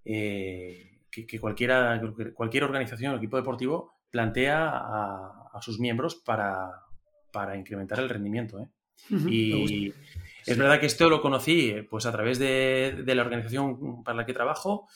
eh, 0.04 1.02
que, 1.12 1.40
cualquiera, 1.40 2.02
cualquier 2.34 2.64
organización 2.64 3.14
o 3.14 3.18
equipo 3.18 3.38
deportivo 3.38 4.02
plantea 4.10 4.70
a, 4.74 5.60
sus 5.62 5.80
miembros 5.80 6.16
para, 6.16 6.72
para, 7.32 7.56
incrementar 7.58 8.00
el 8.00 8.10
rendimiento. 8.10 8.60
¿eh? 8.60 8.68
y, 9.30 9.94
es 10.46 10.58
verdad 10.58 10.80
que 10.80 10.86
esto 10.86 11.10
lo 11.10 11.22
conocí 11.22 11.76
pues 11.90 12.06
a 12.06 12.12
través 12.12 12.40
de, 12.40 13.04
la 13.06 13.22
organización 13.22 14.04
para 14.04 14.18
la 14.18 14.26
que 14.26 14.34
trabajo 14.34 14.88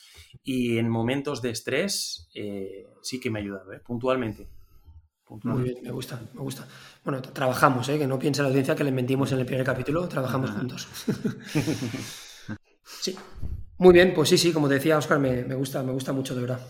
y 0.42 0.78
en 0.78 0.88
momentos 0.88 1.42
de 1.42 1.50
estrés 1.50 2.28
eh, 2.34 2.86
sí 3.02 3.20
que 3.20 3.30
me 3.30 3.38
ha 3.38 3.42
ayudado, 3.42 3.72
¿eh? 3.72 3.80
puntualmente. 3.80 4.48
Muy 5.42 5.64
bien, 5.64 5.78
me 5.82 5.90
gusta, 5.90 6.20
me 6.34 6.40
gusta. 6.40 6.66
Bueno, 7.04 7.20
trabajamos, 7.20 7.88
¿eh? 7.88 7.98
que 7.98 8.06
no 8.06 8.18
piense 8.18 8.42
la 8.42 8.48
audiencia 8.48 8.76
que 8.76 8.84
le 8.84 8.92
mentimos 8.92 9.32
en 9.32 9.40
el 9.40 9.46
primer 9.46 9.64
capítulo, 9.64 10.06
trabajamos 10.08 10.50
juntos. 10.50 10.88
sí. 12.84 13.16
Muy 13.78 13.92
bien, 13.92 14.14
pues 14.14 14.28
sí, 14.28 14.38
sí, 14.38 14.52
como 14.52 14.68
te 14.68 14.74
decía 14.74 14.96
Oscar, 14.96 15.18
me, 15.18 15.44
me 15.44 15.54
gusta, 15.54 15.82
me 15.82 15.92
gusta 15.92 16.12
mucho, 16.12 16.34
de 16.34 16.42
verdad. 16.42 16.60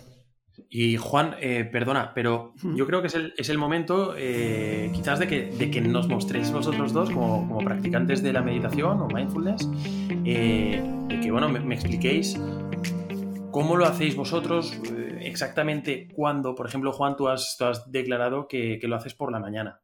Y 0.69 0.97
Juan, 0.97 1.35
eh, 1.41 1.69
perdona, 1.71 2.13
pero 2.15 2.55
yo 2.75 2.87
creo 2.87 3.03
que 3.03 3.09
es 3.09 3.49
el, 3.49 3.59
momento 3.59 4.15
eh, 4.17 4.91
quizás 4.95 5.19
de 5.19 5.27
que, 5.27 5.47
de 5.51 5.71
que, 5.71 5.81
nos 5.81 6.09
mostréis 6.09 6.51
vosotros 6.51 6.93
dos 6.93 7.11
como, 7.11 7.59
practicantes 7.59 8.23
de 8.23 8.33
la 8.33 8.43
meditación 8.43 9.01
o 9.01 9.09
mindfulness, 9.09 9.69
eh, 10.25 10.83
de 11.09 11.21
que 11.21 11.31
bueno, 11.31 11.49
me, 11.49 11.75
expliquéis 11.75 12.39
cómo 13.51 13.77
lo 13.77 13.87
hacéis 13.87 14.17
vosotros, 14.17 14.79
exactamente 15.21 16.09
cuándo, 16.13 16.55
por 16.55 16.67
ejemplo, 16.67 16.93
Juan, 16.93 17.17
tú 17.17 17.29
has, 17.29 17.57
has 17.61 17.91
declarado 17.91 18.49
que, 18.49 18.79
que, 18.79 18.89
lo 18.89 18.97
haces 18.97 19.15
por 19.15 19.33
la 19.33 19.39
mañana, 19.39 19.81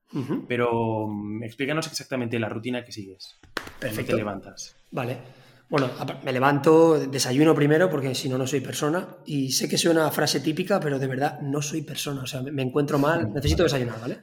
pero 0.49 1.07
mm, 1.09 1.43
explícanos 1.43 1.87
exactamente 1.87 2.39
la 2.39 2.49
rutina 2.49 2.85
que 2.85 2.93
sigues. 2.93 3.39
Perfecto. 3.79 4.13
te 4.13 4.17
levantas. 4.17 4.77
Vale. 4.91 5.42
Bueno, 5.73 5.89
me 6.23 6.35
levanto, 6.35 6.99
desayuno 6.99 7.55
primero 7.55 7.89
porque 7.89 8.15
si 8.15 8.29
no, 8.29 8.37
no 8.37 8.47
soy 8.47 8.61
persona. 8.61 9.17
Y 9.25 9.53
sé 9.53 9.71
que 9.71 9.79
suena 9.79 10.11
frase 10.11 10.41
típica, 10.41 10.79
pero 10.79 10.99
de 10.99 11.07
verdad 11.07 11.41
no 11.41 11.63
soy 11.63 11.81
persona. 11.81 12.21
O 12.21 12.27
sea, 12.27 12.43
me 12.43 12.61
encuentro 12.61 12.99
mal, 12.99 13.33
necesito 13.33 13.63
desayunar, 13.63 13.99
¿vale? 13.99 14.21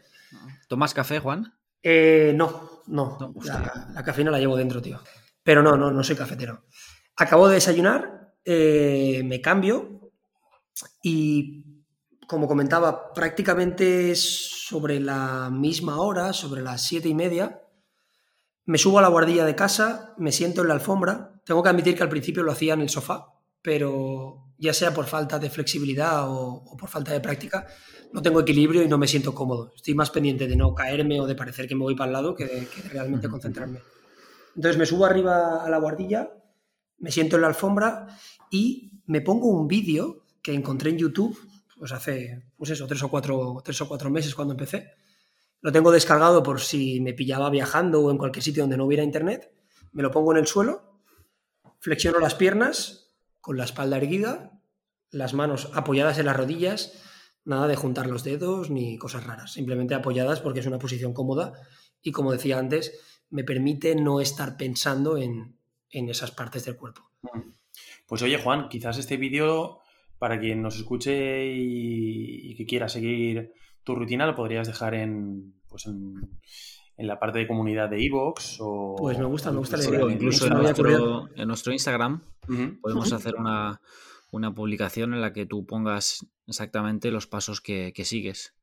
¿Tomas 0.68 0.94
café, 0.94 1.18
Juan? 1.18 1.52
Eh, 1.82 2.34
no, 2.36 2.84
no. 2.86 3.34
la, 3.44 4.04
cafeína 4.06 4.30
la 4.30 4.38
llevo 4.38 4.56
dentro, 4.56 4.80
tío. 4.80 5.02
Pero 5.42 5.64
no, 5.64 5.76
no, 5.76 5.90
no 5.90 6.04
soy 6.04 6.16
cafetero. 6.16 6.66
Acabo 7.18 7.48
de 7.48 7.56
desayunar, 7.56 8.36
eh, 8.46 9.24
me 9.26 9.42
cambio 9.42 10.12
y, 11.02 11.84
como 12.28 12.48
comentaba, 12.48 13.12
prácticamente 13.12 14.14
sobre 14.16 15.00
la 15.00 15.50
misma 15.50 16.00
hora, 16.00 16.32
sobre 16.32 16.62
las 16.62 16.84
siete 16.84 17.10
y 17.10 17.16
media, 17.16 17.60
me 18.70 18.78
subo 18.78 19.00
a 19.00 19.02
la 19.02 19.08
guardilla 19.08 19.46
de 19.46 19.56
casa, 19.56 20.14
me 20.20 20.32
siento 20.32 20.62
en 20.62 20.68
la 20.68 20.76
alfombra. 20.76 21.39
Tengo 21.50 21.64
que 21.64 21.70
admitir 21.70 21.96
que 21.96 22.04
al 22.04 22.10
principio 22.10 22.44
lo 22.44 22.52
hacía 22.52 22.76
en 22.76 22.82
el 22.82 22.90
sofá, 22.90 23.34
pero 23.64 24.54
ya 24.60 24.72
sea 24.72 24.94
por 24.94 25.08
falta 25.08 25.40
de 25.40 25.50
flexibilidad 25.50 26.30
o, 26.30 26.64
por 26.78 26.88
falta 26.88 27.12
de 27.12 27.22
práctica, 27.22 27.66
no 28.14 28.22
tengo 28.22 28.42
equilibrio 28.42 28.84
y 28.84 28.88
no 28.88 29.00
me 29.00 29.08
siento 29.08 29.34
cómodo. 29.34 29.74
Estoy 29.76 29.96
más 29.96 30.12
pendiente 30.12 30.48
de 30.48 30.56
no 30.56 30.76
caerme 30.76 31.20
o 31.20 31.26
de 31.26 31.34
parecer 31.34 31.68
que 31.68 31.74
me 31.74 31.82
voy 31.82 31.96
para 31.96 32.10
el 32.10 32.14
lado 32.14 32.36
que 32.36 32.46
de, 32.46 32.68
realmente 32.92 33.28
concentrarme. 33.30 33.80
Entonces 34.56 34.78
me 34.78 34.86
subo 34.86 35.08
arriba 35.08 35.66
a 35.66 35.70
la 35.72 35.80
guardilla, 35.80 36.30
me 37.00 37.10
siento 37.10 37.38
en 37.38 37.42
la 37.42 37.48
alfombra 37.48 38.06
y 38.52 39.02
me 39.08 39.22
pongo 39.22 39.48
un 39.48 39.68
vídeo 39.68 40.26
que 40.44 40.54
encontré 40.54 40.92
en 40.92 41.00
YouTube, 41.00 41.36
pues 41.80 41.92
hace, 41.94 42.44
pues 42.58 42.70
eso, 42.70 42.86
tres 42.86 43.02
o 43.02 43.10
cuatro, 43.10 43.60
tres 43.66 43.82
o 43.82 43.88
cuatro 43.88 44.12
meses 44.12 44.36
cuando 44.36 44.54
empecé, 44.54 44.92
lo 45.62 45.72
tengo 45.72 45.90
descargado 45.90 46.44
por 46.44 46.62
si 46.62 47.02
me 47.02 47.14
pillaba 47.14 47.50
viajando 47.50 48.02
o 48.02 48.12
en 48.12 48.20
cualquier 48.20 48.44
sitio 48.44 48.62
donde 48.62 48.78
no 48.78 48.86
hubiera 48.86 49.04
internet. 49.04 49.52
Me 49.94 50.04
lo 50.04 50.12
pongo 50.12 50.32
en 50.32 50.38
el 50.38 50.46
suelo, 50.46 50.89
flexiono 51.80 52.20
las 52.20 52.36
piernas 52.36 53.16
con 53.42 53.58
la 53.58 53.64
espalda 53.64 53.98
erguida, 53.98 54.62
las 55.12 55.34
manos 55.34 55.72
apoyadas 55.74 56.20
en 56.20 56.26
las 56.26 56.38
rodillas, 56.38 57.02
nada 57.46 57.68
de 57.68 57.76
juntar 57.76 58.08
los 58.08 58.24
dedos 58.24 58.70
ni 58.70 58.98
cosas 58.98 59.26
raras, 59.26 59.54
simplemente 59.54 59.96
apoyadas 59.96 60.42
porque 60.42 60.60
es 60.60 60.68
una 60.68 60.80
posición 60.80 61.14
cómoda 61.14 61.54
y 62.02 62.12
como 62.12 62.32
decía 62.32 62.60
antes, 62.60 63.00
me 63.30 63.44
permite 63.44 63.96
no 63.96 64.22
estar 64.22 64.58
pensando 64.58 65.18
en, 65.18 65.58
en 65.90 66.10
esas 66.10 66.32
partes 66.32 66.66
del 66.66 66.78
cuerpo. 66.78 67.10
Pues 68.08 68.22
oye 68.22 68.38
Juan, 68.38 68.70
quizás 68.70 68.98
este 68.98 69.18
vídeo 69.18 69.80
para 70.18 70.40
quien 70.40 70.62
nos 70.62 70.76
escuche 70.76 71.48
y, 71.48 72.56
que 72.56 72.66
quiera 72.66 72.90
seguir 72.90 73.54
tu 73.84 73.96
rutina, 73.96 74.26
lo 74.26 74.36
podrías 74.36 74.68
dejar 74.68 74.94
en, 74.94 75.54
pues 75.68 75.86
en, 75.88 76.40
la 77.08 77.20
parte 77.20 77.40
de 77.40 77.48
comunidad 77.48 77.90
de 77.90 78.06
Evox 78.06 78.58
o... 78.60 78.96
Pues 78.98 79.18
me 79.18 79.26
gusta, 79.26 79.52
me 79.52 79.60
gusta 79.60 79.78
la 79.78 79.86
idea. 79.86 80.12
incluso 80.12 80.48
en 80.48 80.54
nuestro, 80.54 81.30
en 81.36 81.48
nuestro, 81.48 81.74
Instagram 81.74 82.22
podemos 82.82 83.14
hacer 83.14 83.36
una, 83.36 83.80
publicación 84.54 85.14
en 85.14 85.22
la 85.22 85.34
que 85.34 85.46
tú 85.46 85.66
pongas 85.66 86.26
exactamente 86.48 87.12
los 87.12 87.28
pasos 87.28 87.62
que, 87.62 87.94
sigues. 88.04 88.54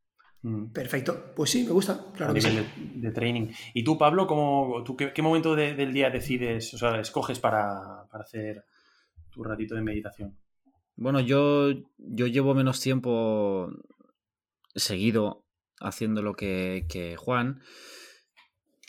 Perfecto, 0.72 1.32
pues 1.34 1.50
sí, 1.50 1.64
me 1.64 1.70
gusta, 1.70 2.04
claro. 2.14 2.34
de, 2.34 3.10
training. 3.10 3.48
¿Y 3.74 3.82
tú, 3.82 3.98
Pablo, 3.98 4.26
cómo, 4.26 4.84
tú, 4.84 4.96
qué, 4.96 5.22
momento 5.22 5.56
del 5.56 5.92
día 5.92 6.10
decides, 6.10 6.72
o 6.74 6.78
sea, 6.78 7.00
escoges 7.00 7.40
para, 7.40 8.06
para 8.10 8.22
hacer 8.22 8.64
tu 9.30 9.42
ratito 9.42 9.74
de 9.74 9.82
meditación? 9.82 10.36
Bueno, 10.96 11.20
yo, 11.20 11.72
yo 11.98 12.26
llevo 12.26 12.54
menos 12.54 12.80
tiempo 12.80 13.70
seguido 14.74 15.44
haciendo 15.80 16.22
lo 16.22 16.34
que, 16.34 16.86
que 16.88 17.16
Juan, 17.16 17.60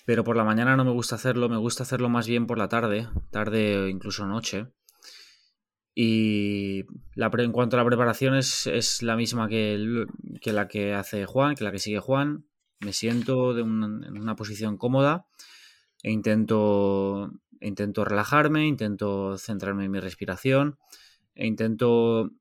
pero 0.08 0.24
por 0.24 0.38
la 0.38 0.46
mañana 0.46 0.78
no 0.78 0.86
me 0.86 0.92
gusta 0.92 1.16
hacerlo, 1.16 1.50
me 1.50 1.58
gusta 1.58 1.84
hacerlo 1.84 2.08
más 2.08 2.30
bien 2.30 2.48
por 2.48 2.58
la 2.58 2.70
tarde, 2.70 3.10
tarde 3.30 3.78
o 3.78 3.88
incluso 3.90 4.26
noche. 4.26 4.68
Y 5.94 6.86
la 7.14 7.30
en 7.40 7.52
cuanto 7.52 7.76
a 7.76 7.80
la 7.80 7.86
preparación 7.86 8.34
es, 8.34 8.68
es 8.68 9.04
la 9.04 9.18
misma 9.18 9.50
que, 9.50 10.06
que, 10.40 10.54
la 10.54 10.70
que 10.70 10.94
hace 10.94 11.26
Juan, 11.26 11.56
que 11.56 11.66
la 11.66 11.74
que 11.74 11.80
sigue 11.80 12.00
Juan. 12.00 12.46
Me 12.80 12.94
siento 12.94 13.54
de 13.54 13.64
en 13.64 14.18
una 14.18 14.38
posición 14.38 14.78
cómoda 14.78 15.28
e 16.02 16.12
intento, 16.12 17.30
intento 17.60 18.06
relajarme, 18.06 18.66
intento 18.66 19.38
centrarme 19.38 19.84
en 19.84 19.92
mi 19.92 20.00
respiración 20.00 20.80
e 21.36 21.48
intento 21.48 22.32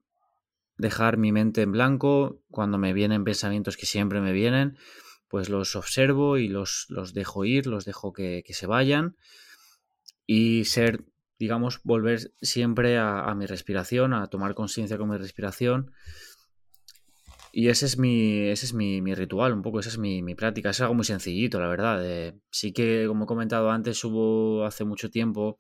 dejar 0.79 1.17
mi 1.17 1.33
mente 1.33 1.63
en 1.63 1.73
blanco 1.73 2.45
cuando 2.49 2.79
me 2.79 2.93
vienen 2.93 3.25
pensamientos 3.25 3.77
que 3.77 3.87
siempre 3.87 4.21
me 4.21 4.31
vienen, 4.31 4.79
pues 5.29 5.49
los 5.49 5.77
observo 5.77 6.39
y 6.39 6.49
los, 6.49 6.87
los 6.89 7.15
dejo 7.15 7.45
ir, 7.45 7.67
los 7.67 7.85
dejo 7.85 8.13
que, 8.13 8.43
se 8.49 8.67
vayan 8.67 9.17
y 10.27 10.65
ser, 10.65 11.05
digamos, 11.39 11.81
volver 11.83 12.33
siempre 12.41 12.99
a, 12.99 13.35
mi 13.35 13.47
respiración, 13.47 14.15
a 14.15 14.29
tomar 14.29 14.55
conciencia 14.55 14.99
con 14.99 15.11
mi 15.11 15.17
respiración. 15.17 15.93
Y 17.53 17.69
ese 17.69 17.87
es 17.87 17.99
mi, 17.99 18.49
ese 18.49 18.67
es 18.67 18.75
mi, 18.75 19.15
ritual, 19.15 19.53
un 19.53 19.63
poco, 19.63 19.81
esa 19.81 19.89
es 19.89 19.99
mi, 19.99 20.35
práctica. 20.35 20.71
Es 20.71 20.81
algo 20.81 20.95
muy 20.95 21.05
sencillito, 21.05 21.61
la 21.61 21.69
verdad. 21.69 22.35
sí 22.51 22.73
que, 22.73 23.07
como 23.07 23.25
he 23.25 23.27
comentado 23.27 23.71
antes, 23.71 24.03
hubo 24.05 24.65
hace 24.65 24.85
mucho 24.85 25.11
tiempo 25.11 25.59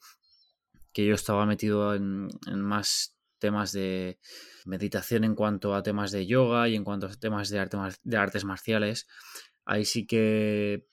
que 0.93 1.07
yo 1.07 1.15
estaba 1.15 1.47
metido 1.47 1.95
en, 1.95 2.29
en 2.47 2.61
más 2.61 3.17
temas 3.39 3.73
de 3.73 4.19
meditación 4.65 5.25
en 5.25 5.35
cuanto 5.35 5.75
a 5.75 5.83
temas 5.83 6.11
de 6.11 6.27
yoga 6.27 6.69
y 6.69 6.75
en 6.75 6.85
cuanto 6.85 7.07
a 7.07 7.15
temas 7.15 7.49
de, 7.51 7.69
de 8.03 8.17
artes 8.17 8.45
marciales. 8.45 9.07
Ahí 9.67 9.85
sí 9.85 10.07
que 10.07 10.87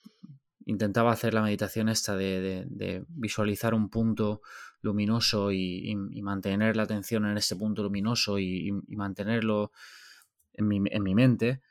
intentaba 0.66 1.12
hacer 1.12 1.32
la 1.32 1.42
meditación 1.42 1.88
esta 1.88 2.16
de, 2.16 3.04
visualizar 3.08 3.74
un 3.74 3.88
punto 3.88 4.42
luminoso 4.82 5.50
y, 5.52 5.94
mantener 6.22 6.76
la 6.76 6.82
atención 6.82 7.24
en 7.26 7.36
ese 7.38 7.56
punto 7.56 7.82
luminoso 7.82 8.38
y, 8.38 8.70
mantenerlo 8.88 9.72
en 10.52 10.68
mi, 10.68 10.82
en 10.90 11.02
mi 11.02 11.14
mente. 11.14 11.62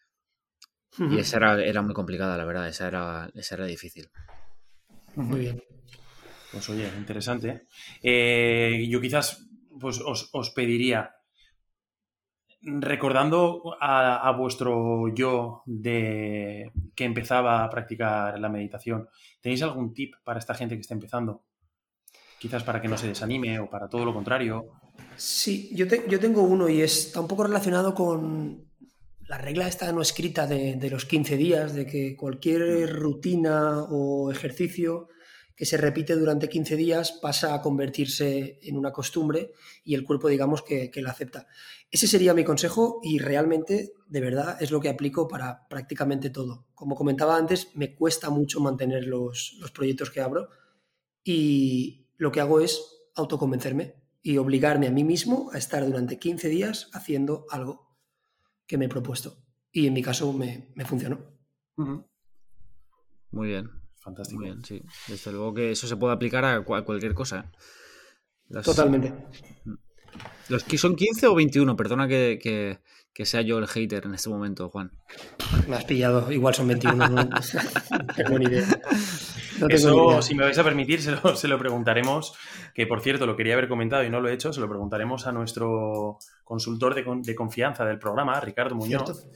Y 0.97 1.17
esa 1.17 1.37
era, 1.37 1.63
era, 1.63 1.81
muy 1.81 1.93
complicada, 1.93 2.37
la 2.37 2.45
verdad, 2.45 2.67
esa 2.67 2.87
era, 2.87 3.31
esa 3.35 3.55
era 3.55 3.65
difícil. 3.65 4.09
Muy 5.15 5.39
bien. 5.39 5.63
Pues 6.51 6.69
oye, 6.69 6.87
interesante. 6.97 7.67
Eh, 8.03 8.85
yo 8.87 9.01
quizás 9.01 9.47
pues 9.79 9.99
os, 10.05 10.49
pediría, 10.51 11.15
recordando 12.63 13.75
a, 13.79 14.31
vuestro 14.37 15.13
yo 15.13 15.63
de 15.65 16.71
que 16.95 17.03
empezaba 17.03 17.63
a 17.63 17.69
practicar 17.69 18.39
la 18.39 18.49
meditación, 18.49 19.09
¿tenéis 19.41 19.61
algún 19.63 19.93
tip 19.93 20.15
para 20.23 20.39
esta 20.39 20.55
gente 20.55 20.75
que 20.75 20.81
está 20.81 20.93
empezando? 20.93 21.43
Quizás 22.39 22.63
para 22.63 22.81
que 22.81 22.87
no 22.87 22.97
se 22.97 23.07
desanime 23.07 23.59
o 23.59 23.69
para 23.69 23.87
todo 23.87 24.05
lo 24.05 24.13
contrario. 24.13 24.71
Sí, 25.15 25.69
yo, 25.73 25.85
yo 26.07 26.19
tengo 26.19 26.43
uno 26.43 26.69
y 26.69 26.81
está 26.81 27.21
un 27.21 27.27
poco 27.27 27.43
relacionado 27.43 27.93
con 27.93 28.65
la 29.27 29.37
regla 29.37 29.67
esta 29.67 29.91
no 29.91 30.01
escrita 30.01 30.47
de, 30.47 30.75
de 30.75 30.89
los 30.89 31.05
15 31.05 31.37
días, 31.37 31.73
de 31.73 31.85
que 31.85 32.15
cualquier 32.15 32.93
rutina 32.93 33.83
o 33.83 34.31
ejercicio 34.31 35.09
que 35.55 35.65
se 35.65 35.77
repite 35.77 36.15
durante 36.15 36.49
15 36.49 36.75
días 36.75 37.11
pasa 37.11 37.53
a 37.53 37.61
convertirse 37.61 38.59
en 38.63 38.77
una 38.77 38.91
costumbre 38.91 39.51
y 39.83 39.93
el 39.93 40.03
cuerpo 40.03 40.27
digamos 40.27 40.63
que, 40.63 40.89
que 40.89 41.01
la 41.01 41.11
acepta. 41.11 41.47
Ese 41.91 42.07
sería 42.07 42.33
mi 42.33 42.43
consejo 42.43 42.99
y 43.03 43.19
realmente 43.19 43.93
de 44.07 44.21
verdad 44.21 44.57
es 44.61 44.71
lo 44.71 44.79
que 44.79 44.89
aplico 44.89 45.27
para 45.27 45.67
prácticamente 45.67 46.29
todo. 46.29 46.65
Como 46.73 46.95
comentaba 46.95 47.37
antes, 47.37 47.69
me 47.75 47.93
cuesta 47.93 48.29
mucho 48.29 48.59
mantener 48.59 49.05
los, 49.05 49.55
los 49.59 49.71
proyectos 49.71 50.09
que 50.09 50.21
abro 50.21 50.49
y 51.23 52.07
lo 52.17 52.31
que 52.31 52.41
hago 52.41 52.59
es 52.59 52.81
autoconvencerme 53.15 53.95
y 54.21 54.37
obligarme 54.37 54.87
a 54.87 54.91
mí 54.91 55.03
mismo 55.03 55.49
a 55.53 55.57
estar 55.57 55.85
durante 55.85 56.17
15 56.17 56.49
días 56.49 56.89
haciendo 56.93 57.45
algo 57.49 57.97
que 58.65 58.77
me 58.77 58.85
he 58.85 58.89
propuesto. 58.89 59.37
Y 59.71 59.87
en 59.87 59.93
mi 59.93 60.01
caso 60.01 60.31
me, 60.33 60.71
me 60.75 60.85
funcionó. 60.85 61.19
Muy 63.31 63.47
bien. 63.47 63.82
Fantástico. 64.03 64.41
bien, 64.41 64.63
sí. 64.65 64.81
Desde 65.07 65.31
luego 65.31 65.53
que 65.53 65.71
eso 65.71 65.87
se 65.87 65.95
puede 65.95 66.13
aplicar 66.13 66.43
a, 66.43 66.61
cualquier 66.61 67.13
cosa. 67.13 67.51
¿eh? 68.51 68.61
Totalmente. 68.63 69.13
¿Los 70.49 70.63
que 70.63 70.77
son 70.77 70.95
15 70.95 71.27
o 71.27 71.35
21? 71.35 71.75
Perdona 71.75 72.07
que, 72.07 72.79
sea 73.23 73.41
yo 73.41 73.59
el 73.59 73.67
hater 73.67 74.05
en 74.05 74.15
este 74.15 74.29
momento, 74.29 74.69
Juan. 74.69 74.91
Me 75.67 75.77
has 75.77 75.85
pillado, 75.85 76.31
igual 76.31 76.53
son 76.53 76.67
21. 76.67 77.09
no 77.09 77.29
tengo 78.15 78.39
ni 78.39 78.45
idea. 78.45 78.81
Eso, 79.69 80.21
si 80.21 80.35
me 80.35 80.43
vais 80.43 80.57
a 80.57 80.63
permitir, 80.63 81.01
se 81.35 81.47
lo, 81.47 81.59
preguntaremos, 81.59 82.35
que 82.73 82.87
por 82.87 83.01
cierto 83.01 83.25
lo 83.25 83.35
quería 83.35 83.53
haber 83.53 83.67
comentado 83.67 84.03
y 84.03 84.09
no 84.09 84.19
lo 84.19 84.29
he 84.29 84.33
hecho, 84.33 84.53
se 84.53 84.61
lo 84.61 84.69
preguntaremos 84.69 85.27
a 85.27 85.31
nuestro 85.31 86.17
consultor 86.43 86.95
de, 86.95 87.35
confianza 87.35 87.85
del 87.85 87.99
programa, 87.99 88.39
Ricardo 88.39 88.75
Muñoz, 88.75 89.27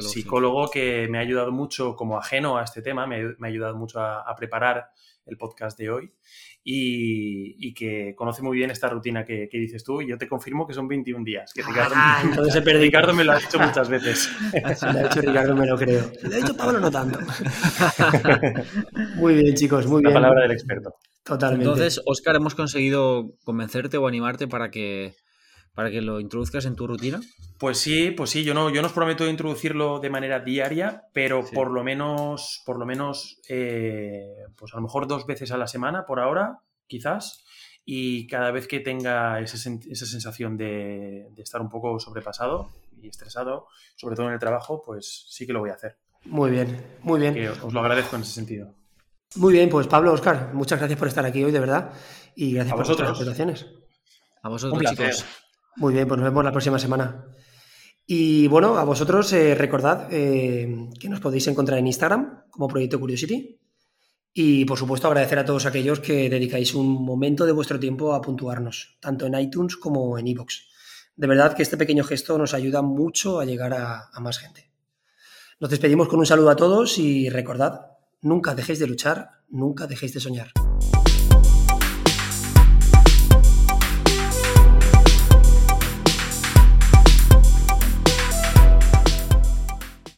psicólogo, 0.00 0.70
que 0.70 1.08
me 1.08 1.18
ha 1.18 1.20
ayudado 1.22 1.52
mucho 1.52 1.96
como 1.96 2.18
ajeno 2.18 2.58
a 2.58 2.64
este 2.64 2.82
tema, 2.82 3.06
me, 3.06 3.34
ha 3.40 3.46
ayudado 3.46 3.76
mucho 3.76 4.00
a, 4.00 4.34
preparar 4.36 4.90
el 5.26 5.36
podcast 5.36 5.78
de 5.78 5.90
hoy 5.90 6.12
y, 6.64 7.72
que 7.74 8.14
conoce 8.16 8.42
muy 8.42 8.56
bien 8.56 8.70
esta 8.70 8.88
rutina 8.88 9.24
que, 9.24 9.48
dices 9.52 9.84
tú 9.84 10.02
y 10.02 10.08
yo 10.08 10.18
te 10.18 10.28
confirmo 10.28 10.66
que 10.66 10.74
son 10.74 10.88
21 10.88 11.24
días. 11.24 11.52
Que 11.54 11.62
Ricardo, 11.62 11.94
ah, 11.96 12.20
entonces 12.24 12.64
Ricardo 12.80 13.14
me 13.14 13.24
lo 13.24 13.32
ha 13.32 13.38
dicho 13.38 13.58
muchas 13.58 13.88
veces. 13.88 14.30
Si 14.76 14.86
lo 14.86 14.90
ha 14.90 15.02
dicho 15.02 15.20
Ricardo 15.20 15.54
me 15.54 15.66
lo 15.66 15.76
creo. 15.76 16.10
lo 16.22 16.34
ha 16.34 16.36
dicho 16.36 16.56
Pablo 16.56 16.80
no 16.80 16.90
tanto. 16.90 17.18
muy 19.16 19.34
bien 19.34 19.54
chicos, 19.54 19.86
muy 19.86 20.02
bien. 20.02 20.12
La 20.12 20.20
palabra 20.20 20.42
del 20.42 20.52
experto. 20.52 20.94
Totalmente. 21.24 21.64
Entonces, 21.64 22.00
Oscar, 22.06 22.36
hemos 22.36 22.54
conseguido 22.54 23.34
convencerte 23.44 23.98
o 23.98 24.06
animarte 24.06 24.48
para 24.48 24.70
que 24.70 25.14
para 25.78 25.92
que 25.92 26.02
lo 26.02 26.18
introduzcas 26.18 26.64
en 26.64 26.74
tu 26.74 26.88
rutina? 26.88 27.20
Pues 27.56 27.78
sí, 27.78 28.10
pues 28.10 28.30
sí, 28.30 28.42
yo 28.42 28.52
no, 28.52 28.68
yo 28.68 28.82
no 28.82 28.88
os 28.88 28.92
prometo 28.92 29.28
introducirlo 29.28 30.00
de 30.00 30.10
manera 30.10 30.40
diaria, 30.40 31.04
pero 31.12 31.44
por 31.54 31.70
lo 31.70 31.84
menos, 31.84 32.64
por 32.66 32.80
lo 32.80 32.84
menos, 32.84 33.40
eh, 33.48 34.26
pues 34.56 34.74
a 34.74 34.78
lo 34.78 34.82
mejor 34.82 35.06
dos 35.06 35.24
veces 35.24 35.52
a 35.52 35.56
la 35.56 35.68
semana 35.68 36.04
por 36.04 36.18
ahora, 36.18 36.62
quizás, 36.88 37.44
y 37.84 38.26
cada 38.26 38.50
vez 38.50 38.66
que 38.66 38.80
tenga 38.80 39.38
esa, 39.38 39.56
sensación 39.56 40.56
de, 40.56 41.28
estar 41.36 41.60
un 41.60 41.68
poco 41.68 42.00
sobrepasado 42.00 42.72
y 43.00 43.06
estresado, 43.06 43.68
sobre 43.94 44.16
todo 44.16 44.26
en 44.26 44.32
el 44.32 44.40
trabajo, 44.40 44.82
pues 44.84 45.26
sí 45.28 45.46
que 45.46 45.52
lo 45.52 45.60
voy 45.60 45.70
a 45.70 45.74
hacer. 45.74 45.96
Muy 46.24 46.50
bien, 46.50 46.98
muy 47.02 47.20
bien. 47.20 47.50
os 47.62 47.72
lo 47.72 47.78
agradezco 47.78 48.16
en 48.16 48.22
ese 48.22 48.32
sentido. 48.32 48.74
Muy 49.36 49.52
bien, 49.52 49.68
pues 49.68 49.86
Pablo, 49.86 50.12
Oscar, 50.12 50.52
muchas 50.54 50.80
gracias 50.80 50.98
por 50.98 51.06
estar 51.06 51.24
aquí 51.24 51.44
hoy, 51.44 51.52
de 51.52 51.60
verdad, 51.60 51.92
y 52.34 52.54
gracias 52.54 52.74
por 52.74 52.84
vuestras 52.84 53.10
presentaciones. 53.10 53.66
A 54.42 54.48
vosotros, 54.48 54.82
chicos. 54.82 55.24
Muy 55.78 55.94
bien, 55.94 56.08
pues 56.08 56.18
nos 56.18 56.28
vemos 56.28 56.44
la 56.44 56.50
próxima 56.50 56.78
semana. 56.80 57.24
Y 58.04 58.48
bueno, 58.48 58.78
a 58.78 58.84
vosotros 58.84 59.32
eh, 59.32 59.54
recordad 59.54 60.08
eh, 60.10 60.88
que 60.98 61.08
nos 61.08 61.20
podéis 61.20 61.46
encontrar 61.46 61.78
en 61.78 61.86
Instagram 61.86 62.46
como 62.50 62.66
Proyecto 62.66 62.98
Curiosity. 62.98 63.60
Y 64.34 64.64
por 64.64 64.76
supuesto 64.76 65.06
agradecer 65.06 65.38
a 65.38 65.44
todos 65.44 65.66
aquellos 65.66 66.00
que 66.00 66.28
dedicáis 66.28 66.74
un 66.74 67.04
momento 67.04 67.46
de 67.46 67.52
vuestro 67.52 67.78
tiempo 67.78 68.12
a 68.12 68.20
puntuarnos, 68.20 68.98
tanto 69.00 69.26
en 69.26 69.38
iTunes 69.38 69.76
como 69.76 70.18
en 70.18 70.26
iVoox. 70.26 70.52
De 71.14 71.26
verdad 71.28 71.54
que 71.54 71.62
este 71.62 71.76
pequeño 71.76 72.02
gesto 72.02 72.36
nos 72.38 72.54
ayuda 72.54 72.82
mucho 72.82 73.38
a 73.38 73.44
llegar 73.44 73.72
a, 73.72 74.08
a 74.12 74.20
más 74.20 74.38
gente. 74.38 74.72
Nos 75.60 75.70
despedimos 75.70 76.08
con 76.08 76.18
un 76.18 76.26
saludo 76.26 76.50
a 76.50 76.56
todos 76.56 76.98
y 76.98 77.28
recordad, 77.28 77.82
nunca 78.20 78.56
dejéis 78.56 78.80
de 78.80 78.88
luchar, 78.88 79.30
nunca 79.48 79.86
dejéis 79.86 80.14
de 80.14 80.20
soñar. 80.20 80.52